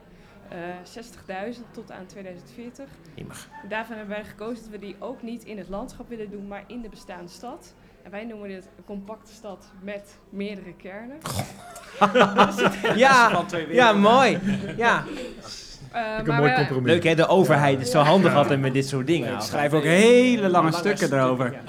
[0.51, 0.57] Eh
[1.53, 2.85] 60.000 tot aan 2040.
[3.15, 3.49] Jemig.
[3.69, 6.65] Daarvan hebben wij gekozen dat we die ook niet in het landschap willen doen, maar
[6.67, 7.75] in de bestaande stad.
[8.03, 11.17] En wij noemen dit een compacte stad met meerdere kernen.
[12.97, 14.39] Ja, ja, mooi.
[14.77, 15.05] Ja.
[15.93, 16.91] Eh, een maar mooi we- compromis.
[16.93, 19.33] Leuk hè, de overheid is zo handig altijd met dit soort dingen.
[19.35, 21.61] Ik schrijf ook hele lange stukken erover.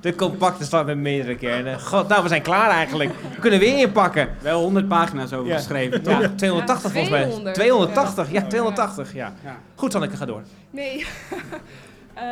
[0.00, 1.80] De compacte stad met meerdere kernen.
[1.80, 3.10] God, nou, we zijn klaar eigenlijk.
[3.34, 4.28] We kunnen weer inpakken.
[4.40, 5.56] Wel 100 pagina's over Ja.
[5.56, 6.34] geschreven, Ja, toch?
[6.36, 7.22] 280 volgens mij.
[7.22, 7.54] 200.
[7.54, 9.32] 280, ja, 280, ja.
[9.44, 9.56] Ja.
[9.74, 10.42] Goed, Sanneke, ga door.
[10.70, 11.04] Nee.
[12.14, 12.22] Eh,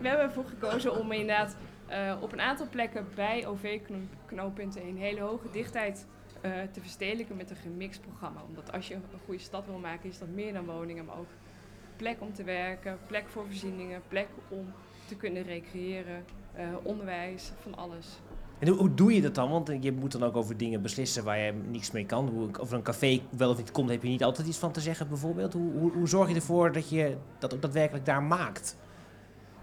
[0.00, 5.20] we hebben ervoor gekozen om inderdaad eh, op een aantal plekken bij OV-knooppunten een hele
[5.20, 6.06] hoge dichtheid
[6.40, 8.40] eh, te verstedelijken met een gemixt programma.
[8.48, 11.30] Omdat als je een goede stad wil maken, is dat meer dan woningen, maar ook
[11.96, 14.72] plek om te werken, plek voor voorzieningen, plek om
[15.06, 18.20] te kunnen recreëren, eh, onderwijs, van alles.
[18.58, 19.50] En hoe, hoe doe je dat dan?
[19.50, 22.50] Want je moet dan ook over dingen beslissen waar je niks mee kan.
[22.60, 25.08] Over een café wel of niet komt, heb je niet altijd iets van te zeggen
[25.08, 25.52] bijvoorbeeld.
[25.52, 28.76] Hoe, hoe, hoe zorg je ervoor dat je dat ook daadwerkelijk daar maakt?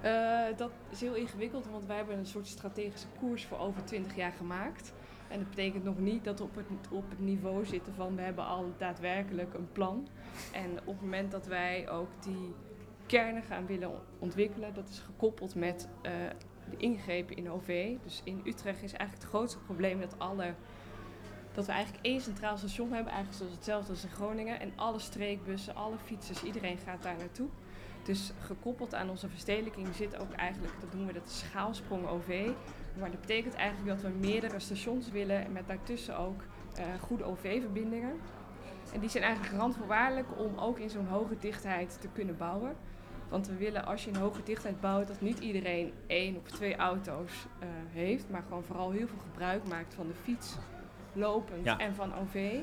[0.02, 4.16] Eh, dat is heel ingewikkeld, want wij hebben een soort strategische koers voor over 20
[4.16, 4.94] jaar gemaakt.
[5.28, 8.22] En dat betekent nog niet dat we op het, op het niveau zitten van we
[8.22, 10.08] hebben al daadwerkelijk een plan.
[10.52, 12.54] En op het moment dat wij ook die
[13.06, 16.12] kernen gaan willen on- ontwikkelen, dat is gekoppeld met eh,
[16.70, 17.96] de ingrepen in OV.
[18.04, 20.54] Dus in Utrecht is eigenlijk het grootste probleem dat alle
[21.54, 24.60] dat we eigenlijk één centraal station hebben, eigenlijk zoals hetzelfde als in Groningen.
[24.60, 27.48] En alle streekbussen, alle fietsers, iedereen gaat daar naartoe.
[28.04, 32.50] Dus gekoppeld aan onze verstedelijking zit ook eigenlijk, dat noemen we dat schaalsprong OV.
[33.00, 36.42] Maar dat betekent eigenlijk dat we meerdere stations willen en met daartussen ook
[36.76, 38.20] eh, goede OV-verbindingen.
[38.94, 42.76] En die zijn eigenlijk randvoorwaardelijk om ook in zo'n hoge dichtheid te kunnen bouwen.
[43.30, 46.76] Want we willen als je een hoge dichtheid bouwt, dat niet iedereen één of twee
[46.76, 50.56] auto's eh, heeft, maar gewoon vooral heel veel gebruik maakt van de fiets,
[51.14, 51.78] lopend Ja.
[51.78, 52.56] en van OV.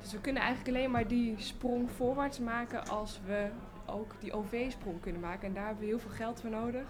[0.00, 3.48] Dus we kunnen eigenlijk alleen maar die sprong voorwaarts maken als we
[3.86, 5.48] ook die OV-sprong kunnen maken.
[5.48, 6.86] En daar hebben we heel veel geld voor nodig.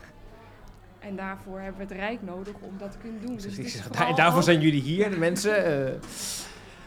[0.99, 3.37] En daarvoor hebben we het Rijk nodig om dat te kunnen doen.
[3.37, 5.65] Dus Daar- daarvoor zijn jullie hier, de mensen.
[5.65, 5.93] eh.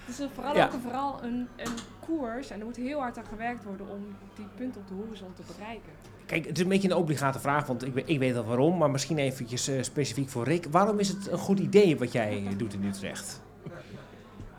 [0.06, 0.66] het is vooral Ja.
[0.66, 2.50] ook vooral een, een koers.
[2.50, 5.42] En er moet heel hard aan gewerkt worden om die punt op de horizon te
[5.58, 5.92] bereiken.
[6.30, 8.78] Kijk, het is een beetje een obligate vraag, want ik, weet- ik weet al waarom.
[8.78, 10.66] Maar misschien eventjes eh, specifiek voor Rick.
[10.72, 13.42] Waarom is het een goed idee wat jij doet in Utrecht?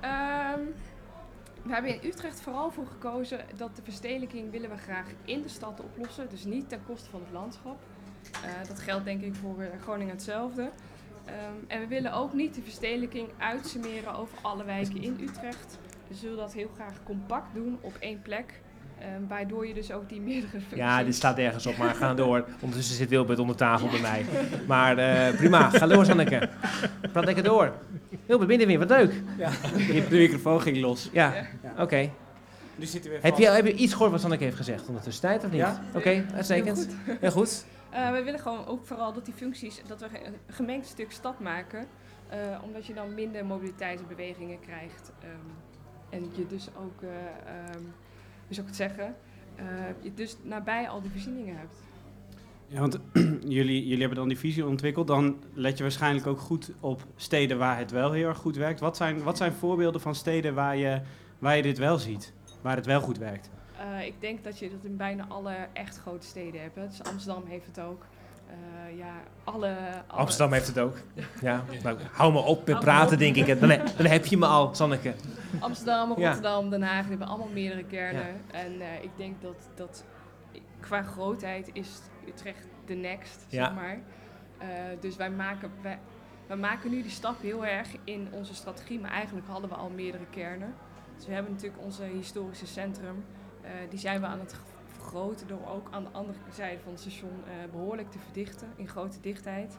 [0.00, 0.60] Ehm,
[1.62, 5.48] we hebben in Utrecht vooral voor gekozen dat de verstedelijking willen we graag in de
[5.48, 6.26] stad oplossen.
[6.30, 7.78] Dus niet ten koste van het landschap.
[8.44, 10.70] Eh, dat geldt denk ik voor eh, Groningen hetzelfde.
[11.24, 15.78] Ehm, en we willen ook niet de verstedelijking uitsummeren over alle wijken in Utrecht.
[16.08, 18.60] Dus we willen dat heel graag compact doen op één plek.
[19.00, 20.76] Ehm, waardoor je dus ook die meerdere functies...
[20.78, 22.44] Ja, dit staat ergens op, maar ga door.
[22.60, 24.24] Ondertussen zit Wilbert onder tafel bij mij.
[24.66, 26.48] Maar eh, prima, ga door Sanneke.
[27.12, 27.72] Praat lekker door.
[28.26, 29.22] Wilbert, binnen weer, wat leuk.
[29.38, 29.50] Ja.
[29.86, 31.08] De microfoon ging los.
[31.12, 31.82] Ja, Ja.
[31.82, 32.10] oké.
[32.76, 35.22] Nu zitten we weer Heb je, heb je iets gehoord wat Sanneke heeft gezegd ondertussen
[35.22, 35.60] tijd of niet?
[35.60, 35.82] Ja.
[35.94, 36.88] Oké, uitstekend.
[37.20, 37.64] Heel goed.
[37.90, 41.40] Eh, we willen gewoon ook vooral dat die functies, dat we een gemengd stuk stad
[41.40, 41.86] maken.
[42.28, 45.12] eh, omdat je dan minder mobiliteitsbewegingen krijgt.
[45.22, 45.30] ehm,
[46.22, 47.82] en je dus ook, eh ehm,
[48.50, 49.14] hoe zou ik het zeggen,
[49.56, 49.64] eh,
[50.00, 51.74] je dus nabij al die voorzieningen hebt.
[52.66, 52.98] Ja, want
[53.58, 55.06] jullie, jullie hebben dan die visie ontwikkeld.
[55.06, 58.80] Dan let je waarschijnlijk ook goed op steden waar het wel heel erg goed werkt.
[58.80, 61.00] Wat zijn, wat zijn voorbeelden van steden waar je,
[61.38, 62.32] waar je dit wel ziet?
[62.62, 63.50] Waar het wel goed werkt?
[63.78, 66.76] Eh, ik denk dat je dat in bijna alle echt grote steden hebt.
[66.76, 66.86] hè.
[66.86, 68.06] Dus Amsterdam heeft het ook.
[68.50, 69.12] Eh, ja,
[69.44, 70.96] alle, alle- Amsterdam heeft het ook.
[71.40, 73.60] Ja, nou, hou me op met praten, denk ik.
[73.60, 75.14] Dan, dan heb je me al, Sanneke.
[75.60, 76.24] Amsterdam, Ja.
[76.26, 78.40] Rotterdam, Den Haag, die hebben allemaal meerdere kernen.
[78.50, 80.04] En eh, ik denk dat, dat
[80.80, 81.88] qua grootheid is
[82.28, 83.64] Utrecht de next, Ja.
[83.64, 83.98] zeg maar.
[84.58, 84.68] Eh,
[85.00, 85.98] dus wij maken, wij,
[86.46, 89.90] wij maken nu die stap heel erg in onze strategie, maar eigenlijk hadden we al
[89.90, 90.74] meerdere kernen.
[91.16, 93.24] Dus we hebben natuurlijk onze historische centrum,
[93.90, 94.54] die zijn we aan het
[95.00, 98.88] vergroten door ook aan de andere zijde van het station eh, behoorlijk te verdichten in
[98.88, 99.78] grote dichtheid.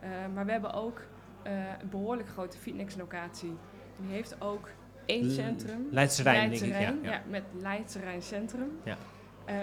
[0.00, 1.00] Eh, maar we hebben ook
[1.42, 3.56] eh, een behoorlijk grote fitnesslocatie.
[3.96, 4.68] Die heeft ook
[5.06, 5.88] één centrum.
[5.90, 6.94] Leidse Rijn, denk ik, ja, ja.
[7.02, 8.78] ja, met Leidse Rijn Centrum.
[8.84, 8.96] Ja.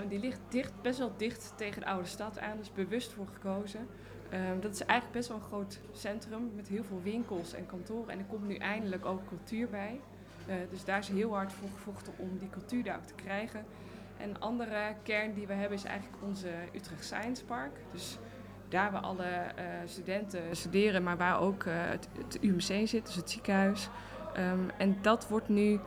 [0.09, 3.87] Die ligt dicht, best wel dicht tegen de oude stad aan, dus bewust voor gekozen.
[4.59, 8.09] Dat is eigenlijk best wel een groot centrum met heel veel winkels en kantoren.
[8.09, 9.99] En er komt nu eindelijk ook cultuur bij.
[10.69, 13.65] Dus daar is heel hard voor gevochten om die cultuur daar ook te krijgen.
[14.21, 17.71] En een andere kern die we hebben is eigenlijk onze Utrecht Science Park.
[17.91, 18.17] Dus
[18.69, 23.15] daar waar alle eh, studenten studeren, maar waar ook eh, het, het UMC zit, dus
[23.15, 23.89] het ziekenhuis.
[24.33, 25.79] Ehm, en dat wordt nu,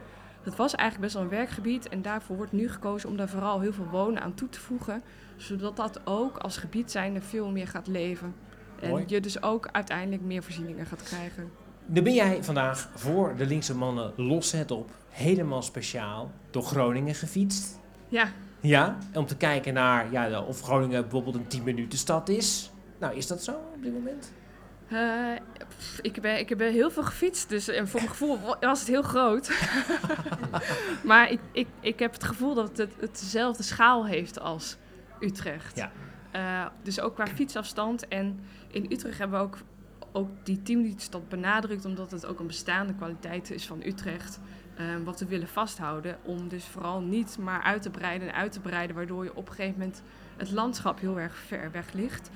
[0.43, 1.89] dat was eigenlijk best wel een werkgebied.
[1.89, 5.03] En daarvoor wordt nu gekozen om daar vooral heel veel wonen aan toe te voegen.
[5.37, 8.35] Zodat dat ook als gebied zijnde veel meer gaat leven.
[8.81, 9.05] En Mooi.
[9.07, 11.51] je dus ook uiteindelijk meer voorzieningen gaat krijgen.
[11.87, 17.15] Dan ben jij vandaag voor de linkse mannen los het op, helemaal speciaal, door Groningen
[17.15, 17.83] gefietst.
[18.15, 18.29] Ja,
[18.61, 22.73] Ja, om te kijken naar ja, of Groningen bijvoorbeeld een 10 minuten stad is.
[22.99, 24.33] Nou, is dat zo op dit moment?
[24.89, 25.33] Eh,
[25.69, 28.79] pff, ik, ben, ik heb heel veel gefietst, dus en voor mijn gevoel wa- was
[28.79, 29.51] het heel groot.
[31.05, 34.77] maar ik, ik, ik heb het gevoel dat het, het dezelfde schaal heeft als
[35.21, 35.77] Utrecht.
[35.77, 35.91] Ja.
[36.31, 38.09] Eh, dus ook qua fietsafstand.
[38.09, 38.41] En
[38.71, 39.59] in Utrecht hebben we ook,
[40.13, 44.39] ook die 10 minuten stad benadrukt, omdat het ook een bestaande kwaliteit is van Utrecht.
[44.77, 46.17] Eh, wat we willen vasthouden.
[46.23, 49.49] Om dus vooral niet maar uit te breiden en uit te breiden, waardoor je op
[49.49, 50.03] een gegeven moment
[50.37, 52.31] het landschap heel erg ver weg ligt.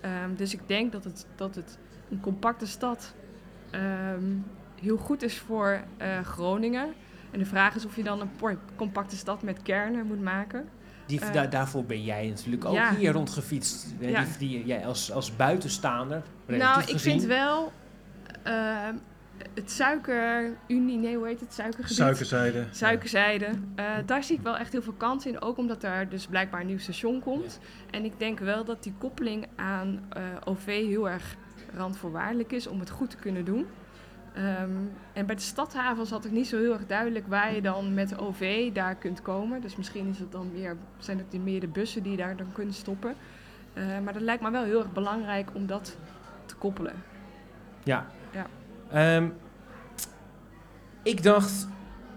[0.00, 1.78] Ehm, dus ik denk dat het, dat het
[2.10, 3.14] een compacte stad
[3.70, 4.24] ehm,
[4.80, 6.92] heel goed is voor eh, Groningen.
[7.30, 10.68] En de vraag is of je dan een compacte stad met kernen moet maken.
[11.06, 12.94] Die, Eh, daar, daarvoor ben jij natuurlijk ook ja.
[12.94, 13.94] hier rondgefietst.
[14.00, 14.24] Eh, Ja.
[14.24, 16.98] Die, die, jij als, als buitenstaander, nou, ik gezien.
[17.00, 17.72] vind wel
[18.42, 18.94] ehm,
[19.54, 21.96] het suikerunie, nee hoe heet het, suikergebied?
[21.96, 22.64] Suikerzijde.
[22.70, 23.48] Suikerzijde.
[23.74, 25.40] Eh, daar zie ik wel echt heel veel kansen in.
[25.40, 27.60] Ook omdat daar dus blijkbaar een nieuw station komt.
[27.90, 31.36] En ik denk wel dat die koppeling aan eh, OV heel erg
[31.74, 33.66] randvoorwaardelijk is om het goed te kunnen doen.
[34.34, 34.70] Ehm,
[35.12, 38.18] en bij de stadhavens had ik niet zo heel erg duidelijk waar je dan met
[38.18, 39.60] OV daar kunt komen.
[39.60, 42.52] Dus misschien is het dan meer, zijn het die meer de bussen die daar dan
[42.52, 43.14] kunnen stoppen.
[43.72, 45.96] Eh, maar dat lijkt me wel heel erg belangrijk om dat
[46.46, 46.94] te koppelen.
[47.82, 48.06] Ja.
[48.32, 48.46] Ja.
[48.94, 49.28] Ehm,
[51.02, 51.68] ik dacht,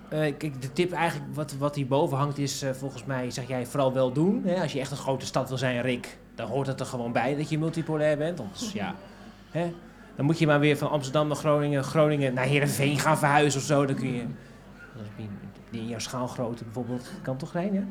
[0.09, 3.93] eh, de tip eigenlijk wat, wat hierboven hangt is, eh, volgens mij zeg jij vooral
[3.93, 4.41] wel doen.
[4.45, 4.61] Hè?
[4.61, 7.35] Als je echt een grote stad wil zijn, Rick, dan hoort het er gewoon bij
[7.35, 8.41] dat je multipolair bent.
[8.73, 8.95] Ja,
[9.51, 9.73] hè?
[10.15, 13.65] Dan moet je maar weer van Amsterdam naar Groningen, Groningen naar Heerenveen gaan verhuizen of
[13.65, 13.85] zo.
[13.85, 14.25] Dan kun je,
[15.69, 17.69] niet in jouw schaalgrootte bijvoorbeeld, kan toch hè?
[17.69, 17.81] Eh,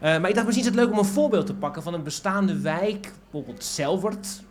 [0.00, 2.60] maar ik dacht misschien is het leuk om een voorbeeld te pakken van een bestaande
[2.60, 4.42] wijk, bijvoorbeeld Selwert,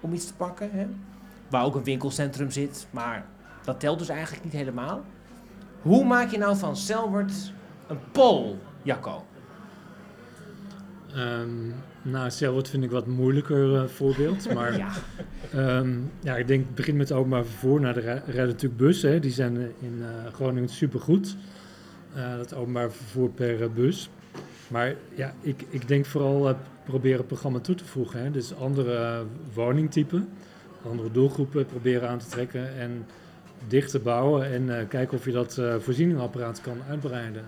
[0.00, 0.70] om iets te pakken.
[0.72, 0.86] Hè?
[1.50, 3.26] Waar ook een winkelcentrum zit, maar
[3.64, 5.04] dat telt dus eigenlijk niet helemaal.
[5.82, 7.52] Hoe maak je nou van Selwert
[7.86, 9.24] een pol, Jacco?
[11.14, 11.48] Ehm
[12.10, 14.48] nou, Selwoord vind ik wat moeilijker eh, voorbeeld.
[14.54, 14.90] Maar Ja.
[15.52, 17.80] Ehm, ja, ik denk, het begint met openbaar vervoer.
[17.80, 19.20] Nou, er rij- rijden natuurlijk bussen, hè.
[19.20, 21.36] die zijn eh, in eh, Groningen supergoed.
[22.14, 24.10] Eh dat openbaar vervoer per bus.
[24.68, 28.22] Maar ja, ik, ik denk vooral proberen het programma toe te voegen.
[28.22, 28.30] Hè.
[28.30, 29.24] Dus andere
[29.54, 30.28] woningtypen,
[30.84, 33.06] andere doelgroepen proberen aan te trekken en
[33.68, 34.52] dicht te bouwen.
[34.52, 37.44] En eh, kijken of je dat eh voorzieningapparaat kan uitbreiden.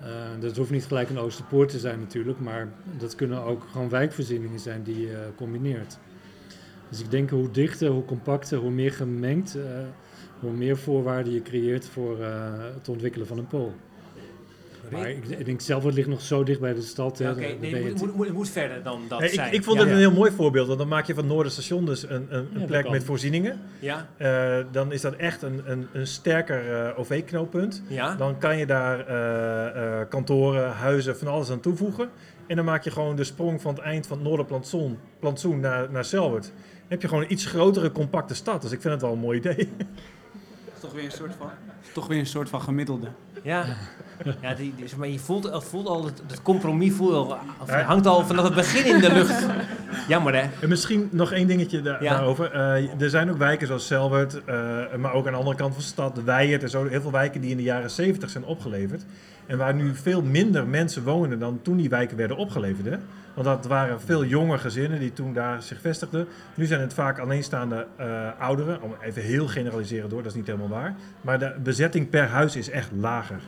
[0.00, 0.08] Eh,
[0.40, 2.68] dat hoeft niet gelijk een Oosterpoort te zijn natuurlijk, maar
[2.98, 5.98] dat kunnen ook gewoon wijkvoorzieningen zijn die je combineert.
[6.88, 9.58] Dus ik denk hoe dichter, hoe compacter, hoe meer gemengd,
[10.40, 12.22] hoe meer voorwaarden je creëert voor
[12.74, 13.74] het ontwikkelen van een pool.
[14.90, 17.18] Maar ik, ik denk zelf, het ligt nog zo dicht bij de stad.
[17.18, 19.52] Ja, Oké, nee, het moet, het- moet, moet, moet verder dan dat Nee, ik, zijn.
[19.52, 19.96] ik vond Ja, het ja.
[19.98, 22.90] een heel mooi voorbeeld, want dan maak je van Noorderstation dus een, een, een plek
[22.90, 23.60] met voorzieningen.
[23.78, 27.82] Ja, Eh, dan is dat echt een, een, een sterker eh, OV-knooppunt.
[27.88, 28.14] ja.
[28.14, 32.08] Dan kan je daar eh, eh, kantoren, huizen, van alles aan toevoegen.
[32.46, 35.90] En dan maak je gewoon de sprong van het eind van het Noorderplantsoen plantsoen naar,
[35.90, 36.44] naar Selwert.
[36.44, 36.52] Dan
[36.88, 38.62] heb je gewoon een iets grotere, compacte stad.
[38.62, 39.68] Dus ik vind het wel een mooi idee.
[40.82, 41.48] Toch weer een soort van,
[41.92, 43.06] toch weer een soort van gemiddelde.
[43.42, 43.64] Ja,
[44.40, 47.38] ja die, die- zeg maar je voelt, het voelt al, het, het compromis voelt al,
[47.60, 47.82] of Ja.
[47.82, 49.46] hangt al vanaf het begin in de lucht.
[50.08, 50.48] Jammer hè?
[50.60, 52.12] En misschien nog één dingetje da- Ja.
[52.14, 52.52] daarover.
[52.52, 54.54] Eh, er zijn ook wijken zoals Selwert, eh,
[54.98, 56.86] maar ook aan de andere kant van de stad, Weijert en zo.
[56.88, 59.04] Heel veel wijken die in de jaren 70 zijn opgeleverd.
[59.46, 62.86] En waar nu veel minder mensen wonen dan toen die wijken werden opgeleverd.
[62.86, 62.96] Hè?
[63.34, 66.26] Want dat waren veel jonge gezinnen die toen daar zich vestigden.
[66.54, 68.82] Nu zijn het vaak alleenstaande eh, ouderen.
[68.82, 70.94] Om even heel generaliseren door, dat is niet helemaal waar.
[71.20, 73.40] Maar de bezetting per huis is echt lager.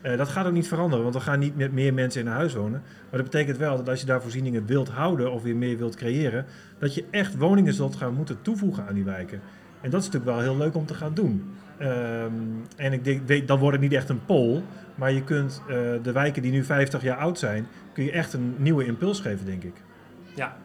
[0.00, 2.32] Eh, dat gaat ook niet veranderen, want er gaan niet met meer mensen in een
[2.32, 2.82] huis wonen.
[3.10, 5.96] Maar dat betekent wel dat als je daar voorzieningen wilt houden of weer meer wilt
[5.96, 6.46] creëren,
[6.78, 9.40] dat je echt woningen zult gaan moeten toevoegen aan die wijken.
[9.80, 11.54] En dat is natuurlijk wel heel leuk om te gaan doen.
[11.78, 12.32] Ehm,
[12.76, 14.62] en ik denk, weet, dan wordt het niet echt een pol,
[14.94, 17.66] maar je kunt eh, de wijken die nu 50 jaar oud zijn,
[17.98, 19.74] kun je echt een nieuwe impuls geven, denk ik.
[20.34, 20.56] Ja.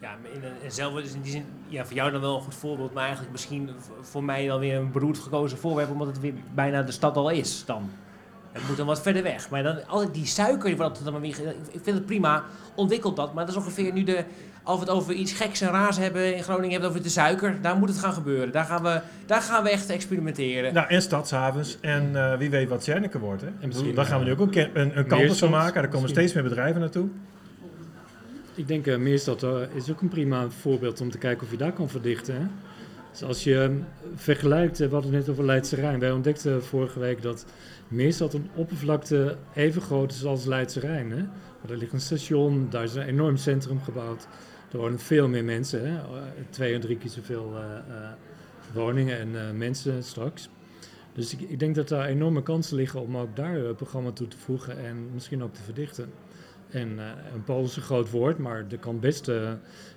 [0.00, 2.54] Ja, in, en zelf is in die zin, ja, voor jou dan wel een goed
[2.54, 3.70] voorbeeld, maar eigenlijk misschien
[4.00, 7.30] voor mij dan weer een beroerd gekozen voorwerp, omdat het weer bijna de stad al
[7.30, 7.90] is dan.
[8.54, 9.50] Het moet dan wat verder weg.
[9.50, 11.38] Maar dan altijd die suiker, wat dan maar weer,
[11.70, 12.44] ik vind het prima,
[12.74, 13.34] ontwikkelt dat.
[13.34, 14.24] Maar dat is ongeveer nu de,
[14.62, 17.02] als we het over iets geks en raars hebben in Groningen, hebben we het over
[17.02, 17.62] de suiker.
[17.62, 18.52] Daar moet het gaan gebeuren.
[18.52, 20.74] Daar gaan we, daar gaan we echt experimenteren.
[20.74, 21.78] Nou, en stadshavens.
[21.80, 23.42] En eh, wie weet wat Zernike wordt.
[23.42, 23.66] Hè?
[23.66, 25.82] misschien, Daar gaan we nu ook een, een, een campus van maken.
[25.82, 27.08] Daar komen steeds meer bedrijven naartoe.
[28.54, 31.56] Ik denk uh, Meerstad eh, is ook een prima voorbeeld om te kijken of je
[31.56, 32.34] daar kan verdichten.
[32.34, 32.46] Hè?
[33.14, 33.70] Dus als je eh,
[34.14, 35.98] vergelijkt, eh, we hadden het net over Leidse Rijn.
[35.98, 37.46] Wij ontdekten vorige week dat
[37.94, 41.10] Meerstad een oppervlakte even groot is als Leidse Rijn.
[41.10, 41.22] Hè?
[41.22, 44.28] Maar er ligt een station, daar is een enorm centrum gebouwd.
[44.72, 46.00] Er wonen veel meer mensen, hè?
[46.50, 48.12] Twee en drie keer zoveel eh,
[48.72, 50.48] woningen en eh, mensen straks.
[51.12, 54.28] Dus ik, ik denk dat daar enorme kansen liggen om ook daar een programma toe
[54.28, 56.12] te voegen en misschien ook te verdichten.
[56.70, 56.98] En
[57.34, 59.30] een pool is een groot woord, maar er kan best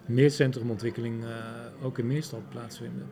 [0.05, 1.23] meer centrumontwikkeling
[1.81, 3.05] ook in Meerstad plaatsvinden.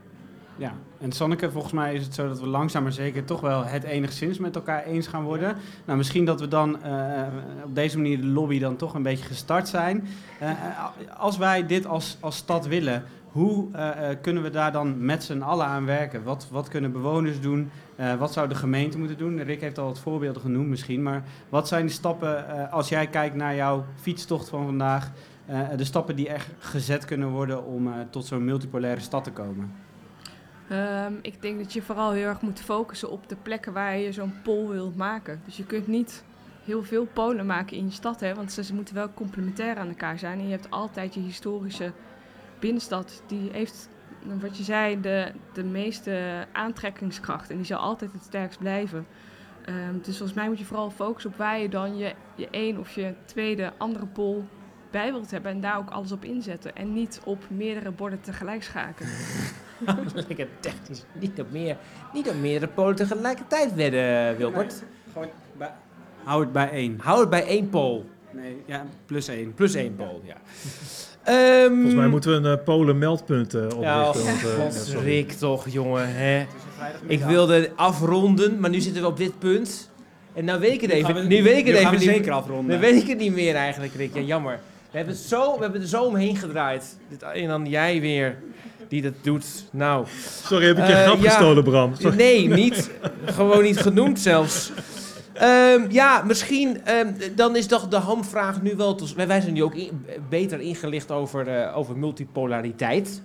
[0.58, 3.66] Ja, en Sanneke, volgens mij is het zo dat we langzaam maar zeker toch wel
[3.66, 5.58] het enigszins met elkaar eens gaan worden.
[5.86, 7.24] Nou, misschien dat we dan eh,
[7.64, 10.08] op deze manier de lobby dan toch een beetje gestart zijn.
[10.40, 10.58] Eh, eh,
[11.18, 13.68] als wij dit als, als stad willen, hoe
[14.22, 16.24] kunnen we daar dan met z'n allen aan werken?
[16.24, 17.70] Wat, wat kunnen bewoners doen?
[18.20, 19.44] Wat zou de gemeente moeten doen?
[19.44, 23.36] Rick heeft al wat voorbeelden genoemd misschien, maar wat zijn de stappen als jij kijkt
[23.36, 25.12] naar jouw fietstocht van vandaag?
[25.76, 29.72] de stappen die echt gezet kunnen worden om tot zo'n multipolaire stad te komen?
[30.70, 34.12] Ehm, ik denk dat je vooral heel erg moet focussen op de plekken waar je
[34.12, 35.42] zo'n pol wilt maken.
[35.46, 36.24] Dus je kunt niet
[36.64, 40.20] heel veel polen maken in je stad, hè, want ze, moeten wel complementair aan elkaar
[40.20, 40.40] zijn.
[40.40, 41.92] En je hebt altijd je historische
[42.60, 43.90] binnenstad, die heeft,
[44.40, 47.50] wat je zei, de, de meeste aantrekkingskracht.
[47.50, 49.08] En die zal altijd het sterkst blijven.
[49.66, 52.78] Ehm, dus volgens mij moet je vooral focussen op waar je dan je, je één
[52.78, 54.46] of je tweede andere pol
[54.92, 55.52] bij wilt hebben.
[55.52, 56.76] En daar ook alles op inzetten.
[56.76, 59.08] En niet op meerdere borden tegelijk schaken.
[60.28, 61.04] Lekker technisch.
[61.20, 61.78] Niet op, meer,
[62.14, 64.84] niet op meerdere polen tegelijkertijd wedden, Wilbert.
[65.14, 65.72] Gewoon bij,
[66.24, 67.00] hou het bij één.
[67.02, 68.06] Hou het bij één pool.
[68.32, 69.54] Nee, ja, plus één.
[69.54, 70.36] Plus één pool, ja.
[71.68, 73.82] Volgens mij moeten we een uh, Polen meldpunt uh, oprichten.
[74.52, 76.16] Ja, want, uh, Rick toch, jongen.
[76.16, 76.46] Hè?
[77.08, 79.92] Ik wilde afronden, maar nu zitten we op dit punt.
[80.34, 81.14] En nou weet ik het Nu even.
[81.16, 82.76] we- nu weet ik het even we zeker afronden.
[82.76, 84.14] Nu weet ik het niet meer eigenlijk, Rick.
[84.16, 84.60] Ja, jammer.
[84.92, 86.98] We hebben, het zo, we hebben er zo omheen gedraaid.
[87.10, 88.38] Dit- En dan jij weer
[88.88, 89.46] die dat doet.
[89.72, 90.06] Nou.
[90.44, 91.30] Sorry, heb ik je Eh, grap ja.
[91.30, 91.96] gestolen, Bram?
[91.96, 92.16] Sorry.
[92.18, 92.92] Nee, niet.
[93.26, 94.72] Gewoon niet genoemd zelfs.
[95.34, 98.96] Ehm, ja, misschien ehm, dan is toch de hamvraag nu wel...
[98.96, 103.22] Te, wij zijn nu ook in- beter ingelicht over, eh, over multipolariteit.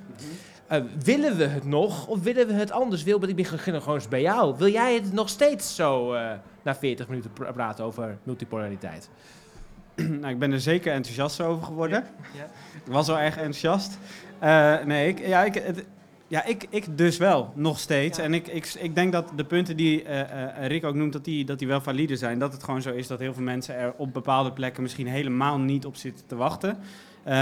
[0.66, 3.02] Eh, willen we het nog of willen we het anders?
[3.02, 4.54] Wilbert, ik begin gewoon eens bij jou.
[4.58, 6.30] Wil jij het nog steeds zo eh,
[6.64, 9.08] na 40 minuten pra- praten over multipolariteit?
[10.20, 12.04] nou, ik ben er zeker enthousiast over geworden.
[12.36, 12.44] Ja.
[12.84, 13.98] Ik was wel erg enthousiast.
[14.40, 15.84] Eh, nee, ik, ja, ik, het-
[16.28, 18.18] ja ik, ik dus wel, nog steeds.
[18.18, 21.44] En ik, ik, ik denk dat de punten die eh, Rick ook noemt, dat die,
[21.44, 22.38] dat die wel valide zijn.
[22.38, 25.58] Dat het gewoon zo is dat heel veel mensen er op bepaalde plekken misschien helemaal
[25.58, 26.78] niet op zitten te wachten.
[27.24, 27.36] Ehm,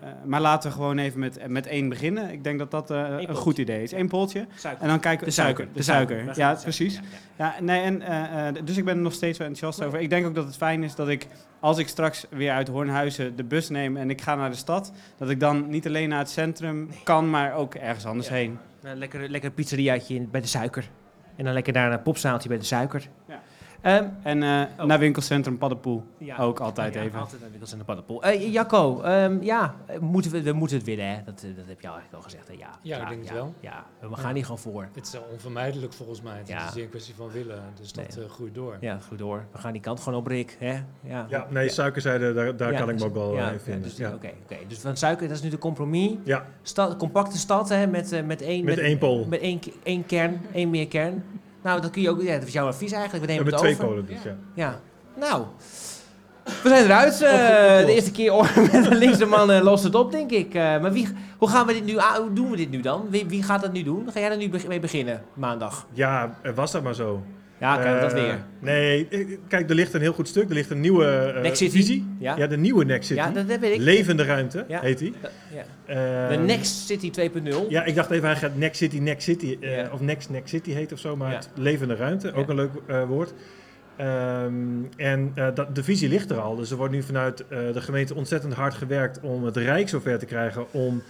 [0.00, 2.30] eh, maar laten we gewoon even met, met één beginnen.
[2.30, 3.92] Ik denk dat dat eh, een goed idee is.
[3.92, 4.46] Eén poltje.
[4.54, 4.82] Suiker.
[4.82, 5.24] En dan kijken we...
[5.24, 5.64] De suiker.
[5.64, 6.36] De De suiker.
[6.36, 7.00] Ja, precies.
[7.36, 10.00] Ja, nee, en, eh, dus ik ben er nog steeds wel enthousiast over.
[10.00, 11.26] Ik denk ook dat het fijn is dat ik,
[11.60, 14.92] als ik straks weer uit Hoornhuizen de bus neem en ik ga naar de stad,
[15.16, 18.58] dat ik dan niet alleen naar het centrum kan, maar ook ergens anders heen.
[18.82, 20.88] Een lekker, lekker pizzeriaatje bij de suiker.
[21.36, 23.08] En dan lekker daar een popzaaltje bij de suiker.
[23.28, 23.40] Ja.
[23.82, 24.84] Ehm, En eh, Oh.
[24.84, 26.02] naar winkelcentrum Paddenpoel.
[26.18, 26.36] Ja.
[26.36, 27.20] Ook altijd Ja, even.
[27.20, 28.22] Altijd naar winkels en de paddenpoel.
[28.22, 31.16] Eh, Jacco, ehm, ja, moeten we, we moeten het willen, hè?
[31.24, 32.48] Dat, eh, dat heb je al eigenlijk al gezegd.
[32.48, 32.54] Hè?
[32.54, 33.54] Ja, Ja, ik denk het ja, wel.
[33.60, 34.16] Ja, we Ja.
[34.16, 34.88] gaan hier gewoon voor.
[34.92, 36.38] Het is onvermijdelijk volgens mij.
[36.38, 36.68] Het Ja.
[36.68, 38.24] is een kwestie van willen, dus dat Nee.
[38.24, 38.76] eh, groeit door.
[38.80, 39.44] Ja, goed door.
[39.52, 40.56] We gaan die kant gewoon op, Rick.
[40.58, 40.78] Hè?
[41.02, 43.52] Ja, Ja, nee, suikerzijde, daar, daar Ja, kan ik me dus- ook wel ja, in
[43.52, 43.82] ja, vinden.
[43.82, 44.12] dus, Ja.
[44.14, 44.56] Oké, oké.
[44.68, 46.12] dus van suiker, dat is nu de compromis.
[46.24, 46.46] Ja.
[46.62, 48.64] Stad, compacte stad, hè, met, met één...
[48.64, 49.26] Met één pool.
[49.28, 51.24] Met één, één kern, één meer kern.
[51.62, 52.22] Nou, dat kun je ook...
[52.22, 53.24] Ja, dat is jouw advies eigenlijk.
[53.24, 53.86] We nemen met het twee over.
[53.86, 54.34] polen dus, ja.
[54.54, 54.80] Ja.
[55.16, 55.44] Nou,
[56.44, 57.22] we zijn eruit.
[57.22, 57.86] eh, opgelost.
[57.86, 58.32] de eerste keer
[58.72, 60.54] met de linkse man eh, lost het op, denk ik.
[60.54, 61.08] Eh, maar wie,
[61.38, 63.06] hoe, gaan we dit nu, aan- hoe doen we dit nu dan?
[63.10, 64.08] Wie, wie gaat dat nu doen?
[64.12, 65.86] Ga jij er nu mee beginnen, maandag?
[65.92, 67.22] Ja, was dat maar zo.
[67.60, 68.38] Ja, we dat Eh, weer.
[68.60, 70.48] Nee, eh, kijk, er ligt een heel goed stuk.
[70.48, 71.76] Er ligt een nieuwe eh, Next City.
[71.76, 72.06] visie.
[72.18, 72.46] Ja.
[72.46, 73.20] de nieuwe Next City.
[73.20, 73.80] Ja, dat, dat weet ik.
[73.80, 74.80] Levende ruimte, Ja.
[74.80, 75.14] heet die.
[75.54, 75.62] Ja.
[76.26, 77.66] Eh, De Next City 2.0.
[77.68, 79.88] Ja, ik dacht even, hij gaat Next City, Next City, eh, Ja.
[79.92, 81.36] of Next Next City heet of zo, maar Ja.
[81.36, 82.50] het levende ruimte, ook Ja.
[82.50, 83.32] een leuk eh, woord.
[83.96, 84.52] Ehm,
[84.96, 87.80] en eh, dat, de visie ligt er al, dus er wordt nu vanuit eh, de
[87.80, 91.02] gemeente ontzettend hard gewerkt om het Rijk zover te krijgen om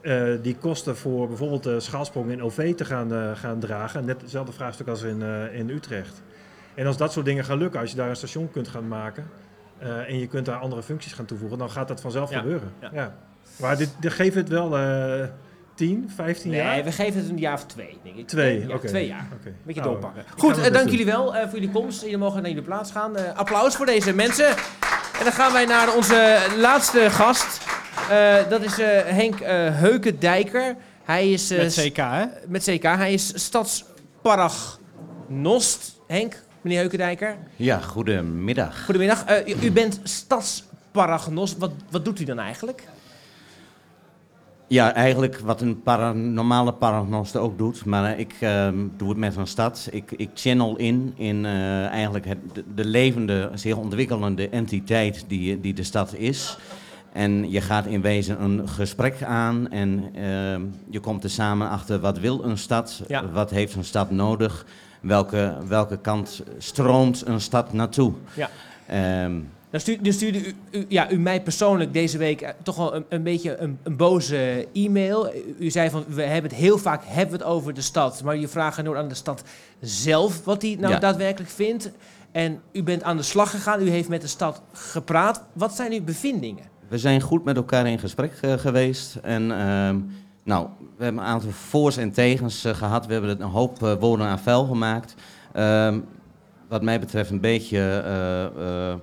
[0.00, 4.04] eh, die kosten voor bijvoorbeeld de schaalsprong in OV te gaan, eh, gaan dragen.
[4.04, 6.22] Net hetzelfde vraagstuk als in, eh, in Utrecht.
[6.74, 9.30] En als dat soort dingen gaan lukken, als je daar een station kunt gaan maken
[9.78, 12.38] eh, en je kunt daar andere functies gaan toevoegen, dan gaat dat vanzelf Ja.
[12.38, 12.72] gebeuren.
[12.80, 12.90] Ja.
[12.92, 13.14] Ja.
[13.58, 15.24] Maar dit, dit geeft het wel eh,
[15.74, 16.84] 10, 15 Nee, jaar?
[16.84, 18.26] we geven het een jaar of twee, denk ik.
[18.28, 18.86] Twee, Ja, oké.
[18.86, 19.26] Twee jaar.
[19.40, 19.52] Oké.
[19.62, 20.24] Beetje Nou, doorpakken.
[20.36, 20.86] Goed, eh, dank doen.
[20.90, 22.00] jullie wel eh, voor jullie komst.
[22.02, 23.16] Jullie mogen naar jullie plaats gaan.
[23.16, 24.48] Eh, applaus voor deze mensen.
[25.18, 27.60] En dan gaan wij naar onze laatste gast.
[28.10, 30.76] Eh, dat is eh, Henk eh Heukendijker.
[31.04, 31.50] Hij is...
[31.50, 32.24] eh, Met CK, hè?
[32.48, 32.82] Met CK.
[32.82, 36.00] Hij is stadsparagnost.
[36.06, 37.36] Henk, meneer Heukendijker.
[37.56, 38.84] Ja, goedemiddag.
[38.84, 39.24] Goedemiddag.
[39.24, 41.58] Eh, u, u bent stadsparagnost.
[41.58, 42.84] Wat, wat doet u dan eigenlijk?
[44.66, 49.36] Ja, eigenlijk wat een para, normale paragnost ook doet, maar ik ehm, doe het met
[49.36, 49.88] een stad.
[49.90, 55.60] Ik, ik channel in, in eh, eigenlijk het, de, de levende, zich ontwikkelende entiteit die,
[55.60, 56.58] die de stad is.
[57.12, 62.00] En je gaat in wezen een gesprek aan en ehm, je komt er samen achter
[62.00, 63.30] wat wil een stad, Ja.
[63.30, 64.66] wat heeft een stad nodig,
[65.00, 68.12] welke, welke kant stroomt een stad naartoe.
[68.34, 68.50] Ja.
[68.86, 69.32] Ehm,
[69.70, 72.94] Dan stuurde, dan stuurde u, u- ja, u mij persoonlijk deze week eh, toch wel
[72.94, 75.32] een, een beetje een, een boze e-mail.
[75.58, 78.22] U, zei van, we hebben het heel vaak hebben we het over de stad.
[78.24, 79.42] Maar je vraagt nooit aan de stad
[79.80, 80.98] zelf wat hij nou Ja.
[80.98, 81.90] daadwerkelijk vindt.
[82.32, 85.42] En u bent aan de slag gegaan, u heeft met de stad gepraat.
[85.52, 86.64] Wat zijn uw bevindingen?
[86.90, 89.14] We zijn goed met elkaar in gesprek eh, geweest.
[89.16, 89.98] En ehm,
[90.42, 93.06] nou, we hebben een aantal voor's en tegens eh, gehad.
[93.06, 95.14] We hebben een hoop eh, woorden aan vuil gemaakt.
[95.52, 95.98] Ehm,
[96.68, 97.78] wat mij betreft een beetje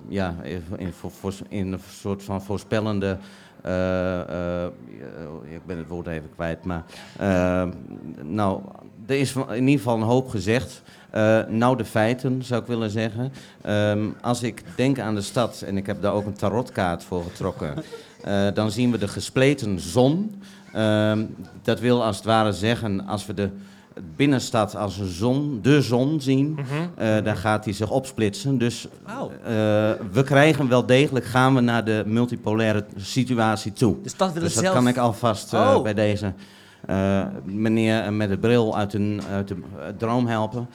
[0.08, 0.36] ja,
[0.78, 3.18] in, voor- in een soort van voorspellende.
[3.62, 4.66] eh,
[5.54, 6.84] ik ben het woord even kwijt, maar.
[7.18, 7.70] ehm,
[8.24, 8.62] nou,
[9.08, 10.82] er is in ieder geval een hoop gezegd.
[11.10, 13.32] Eh, nou, de feiten zou ik willen zeggen.
[13.62, 17.24] Ehm, als ik denk aan de stad, en ik heb daar ook een tarotkaart voor
[17.24, 17.74] getrokken,
[18.24, 20.42] eh, dan zien we de gespleten zon.
[20.74, 21.24] Ehm,
[21.62, 23.50] dat wil als het ware zeggen, als we de
[24.16, 26.64] binnenstad als een zon, de zon zien, Mhm.
[26.96, 28.58] eh, dan gaat die zich opsplitsen.
[28.58, 29.32] Dus Oh.
[30.12, 33.96] we krijgen wel degelijk, gaan we naar de multipolaire situatie toe.
[34.04, 35.82] De stad wil dus dat zelf- kan ik alvast Oh.
[35.82, 36.34] bij deze
[37.44, 40.68] meneer met de bril uit een uit de eh, droom helpen.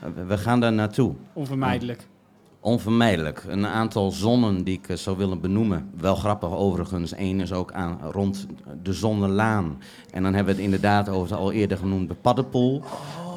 [0.00, 1.12] Eh, we- gaan daar naartoe.
[1.32, 2.06] Onvermijdelijk.
[2.60, 3.44] Onvermijdelijk.
[3.48, 5.90] Een aantal zonnen die ik eh, zou willen benoemen.
[6.00, 7.12] Wel grappig overigens.
[7.16, 8.46] Eén is ook aan, rond
[8.82, 9.78] de Zonnelaan.
[10.10, 12.82] En dan hebben we het inderdaad over het al eerder genoemde Paddenpoel.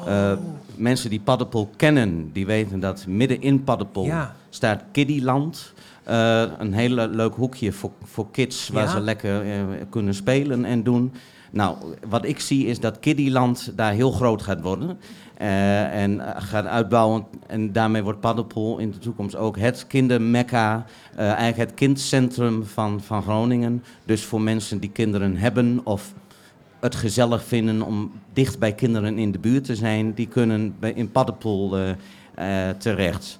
[0.06, 0.32] Eh,
[0.76, 4.34] mensen die Paddenpoel kennen, die weten dat midden in Paddenpoel Ja.
[4.48, 5.72] staat Kiddyland.
[6.04, 8.90] Eh, een heel leuk hoekje voor, voor kids waar Ja.
[8.90, 9.60] ze lekker eh,
[9.90, 11.12] kunnen spelen en doen.
[11.50, 11.76] Nou,
[12.08, 14.98] wat ik zie is dat Kiddyland daar heel groot gaat worden.
[15.36, 17.24] eh, en eh, gaat uitbouwen.
[17.46, 20.84] En daarmee wordt Paddenpoel in de toekomst ook het kindermekka.
[21.14, 23.84] eh, eigenlijk het kindcentrum van, van Groningen.
[24.04, 26.12] Dus voor mensen die kinderen hebben of
[26.80, 31.10] het gezellig vinden om dicht bij kinderen in de buurt te zijn, die kunnen in
[31.10, 31.76] Paddenpoel
[32.34, 33.38] eh, terecht.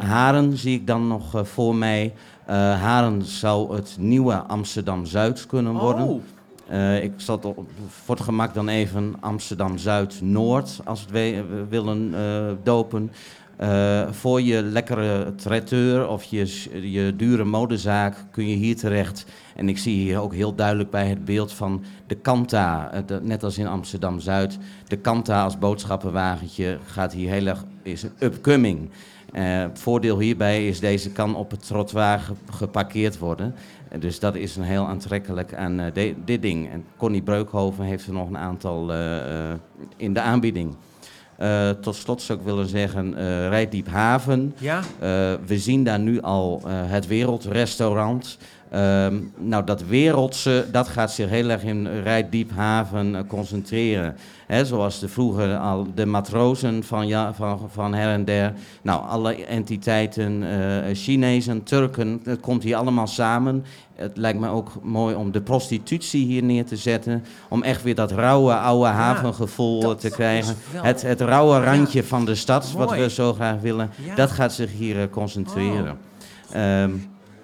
[0.00, 2.12] Haren zie ik dan nog voor mij.
[2.46, 6.06] Haren zou het nieuwe Amsterdam-Zuid kunnen worden.
[6.06, 6.22] Oh.
[6.68, 12.46] Eh, ik zal het op- voor het gemak dan even Amsterdam-Zuid-Noord, als we willen eh,
[12.62, 13.10] dopen.
[13.56, 19.26] Eh, voor je lekkere traiteur of je, je dure modezaak kun je hier terecht.
[19.54, 22.90] En ik zie hier ook heel duidelijk bij het beeld van de Kanta,
[23.22, 24.58] net als in Amsterdam-Zuid.
[24.86, 28.90] De Kanta als boodschappenwagentje gaat hier heel erg, is upcoming.
[29.32, 33.54] Het voordeel hierbij is deze kan op het trottoir ge- geparkeerd worden.
[33.98, 36.70] Dus dat is een heel aantrekkelijk aan eh, de- dit ding.
[36.70, 39.52] En Connie Breukhoven heeft er nog een aantal eh,
[39.96, 40.74] in de aanbieding.
[41.80, 43.14] Tot slot zou ik willen zeggen,
[43.48, 44.54] Rijdiep Haven.
[44.58, 44.80] Ja.
[45.46, 48.38] We zien daar nu al het Wereldrestaurant.
[48.70, 54.16] Ehm, nou, dat wereldse, dat gaat zich heel erg in Rijdiep Haven eh, concentreren.
[54.46, 58.52] Hè, zoals de vroeger al de matrozen van, ja, van, van her en der.
[58.82, 63.64] Nou, alle entiteiten, eh, Chinezen, Turken, het komt hier allemaal samen.
[63.94, 67.24] Het lijkt me ook mooi om de prostitutie hier neer te zetten.
[67.48, 70.54] Om echt weer dat rauwe, oude havengevoel te krijgen.
[70.72, 73.90] wel- Het, het rauwe randje van de stad, wat we zo graag willen.
[74.06, 74.14] Ja.
[74.14, 75.98] Dat gaat zich hier eh, concentreren.
[76.52, 76.90] Ehm,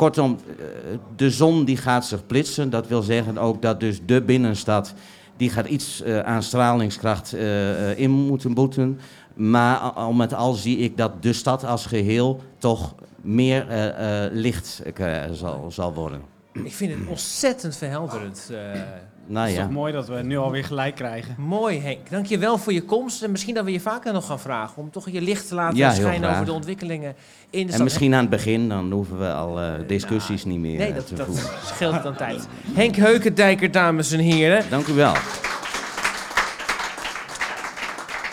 [0.03, 0.65] kortom, eh,
[1.17, 2.71] de zon die gaat zich blitsen.
[2.71, 4.95] Dat wil zeggen ook dat dus de binnenstad...
[5.37, 9.01] die gaat iets eh, aan stralingskracht eh, in moeten boeten.
[9.35, 12.41] Maar al- met al zie ik dat de stad als geheel...
[12.59, 13.67] toch meer
[14.33, 14.83] licht
[15.33, 16.23] zal, zal worden.
[16.53, 18.51] Ik vind het ontzettend verhelderend.
[19.27, 19.65] Nou Het is ja.
[19.67, 21.35] toch mooi dat we nu alweer gelijk krijgen.
[21.39, 23.23] Mooi Henk, dank je wel voor je komst.
[23.23, 25.77] En misschien dat we je vaker nog gaan vragen om toch je licht te laten
[25.77, 27.15] Ja, schijnen over de ontwikkelingen
[27.51, 27.83] in de En stad.
[27.83, 31.07] misschien aan het begin, dan hoeven we al eh, discussies niet meer Nee, eh, dat,
[31.07, 31.45] te dat voeren.
[31.75, 32.49] scheelt dan tijd.
[32.73, 34.65] Henk Heukendijker, dames en heren.
[34.71, 35.15] Dank u wel.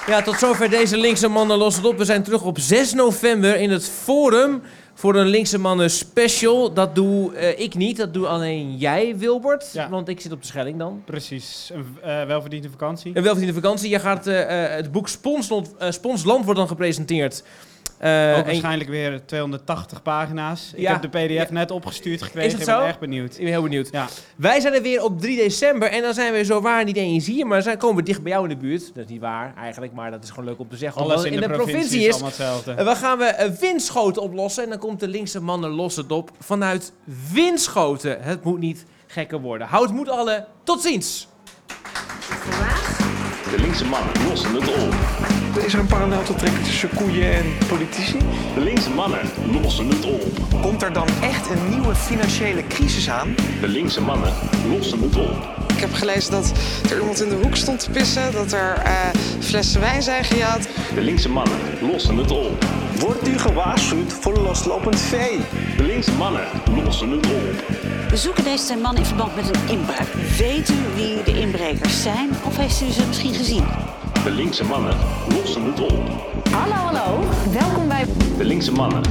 [0.08, 1.98] Ja, tot zover deze linkse mannen los het op.
[1.98, 4.62] We zijn terug op 6 november in het Forum
[5.00, 6.74] voor een linkse mannen special.
[6.74, 9.70] Dat doe eh, ik niet, dat doe alleen jij, Wilbert.
[9.74, 9.89] Ja.
[9.89, 11.02] Want ik zit op de Schelling dan.
[11.06, 13.12] Precies, een eh, welverdiende vakantie.
[13.16, 13.89] Een welverdiende vakantie.
[13.89, 17.43] Je gaat, eh, het boek eh, Sponsland wordt dan gepresenteerd.
[18.00, 20.72] Eh, Ook en- waarschijnlijk weer 280 pagina's.
[20.76, 21.45] Ik heb de pdf Ja.
[21.50, 22.47] net opgestuurd gekregen.
[22.47, 23.32] Is het Ik ben echt benieuwd.
[23.34, 23.89] Ik ben heel benieuwd.
[23.91, 24.08] Ja.
[24.36, 27.26] Wij zijn er weer op 3 december en dan zijn we zo waar niet eens
[27.26, 28.91] hier, maar dan komen we dicht bij jou in de buurt.
[28.95, 31.02] Dat is niet waar eigenlijk, maar dat is gewoon leuk om te zeggen.
[31.02, 32.72] Alles in de provincie is allemaal hetzelfde.
[32.72, 36.12] En we gaan we eh, Winschoten oplossen en dan komt de linkse mannen los het
[36.12, 36.91] op vanuit
[37.34, 38.18] Winschoten.
[38.22, 39.68] Het moet niet gekker worden.
[39.68, 40.45] Houd moed alle.
[40.64, 41.28] Tot ziens.
[43.52, 44.93] De linkse mannen lossen het op.
[45.58, 48.18] Is er een parallel te trekken tussen koeien en politici?
[48.54, 49.20] De linkse mannen
[49.62, 50.22] lossen het op.
[50.62, 53.36] Komt er dan echt een nieuwe financiële crisis aan?
[53.62, 54.34] De linkse mannen
[54.70, 55.58] lossen het op.
[55.68, 56.52] Ik heb gelezen dat
[56.89, 58.93] er iemand in de hoek stond te pissen, dat er eh,
[59.39, 60.68] flessen wijn zijn gejat.
[60.93, 62.66] De linkse mannen lossen het op.
[63.00, 65.39] Wordt u gewaarschuwd voor loslopend vee?
[65.78, 66.43] De linkse mannen
[66.84, 67.78] lossen het op.
[68.10, 70.08] We zoeken deze man in verband met een inbraak.
[70.38, 73.64] Weet u wie de inbrekers zijn of heeft u ze misschien gezien?
[74.24, 74.94] De linkse mannen
[75.30, 75.92] lossen het op.
[76.52, 77.20] Hallo, hallo.
[77.52, 78.06] Welkom bij
[78.38, 79.02] De linkse mannen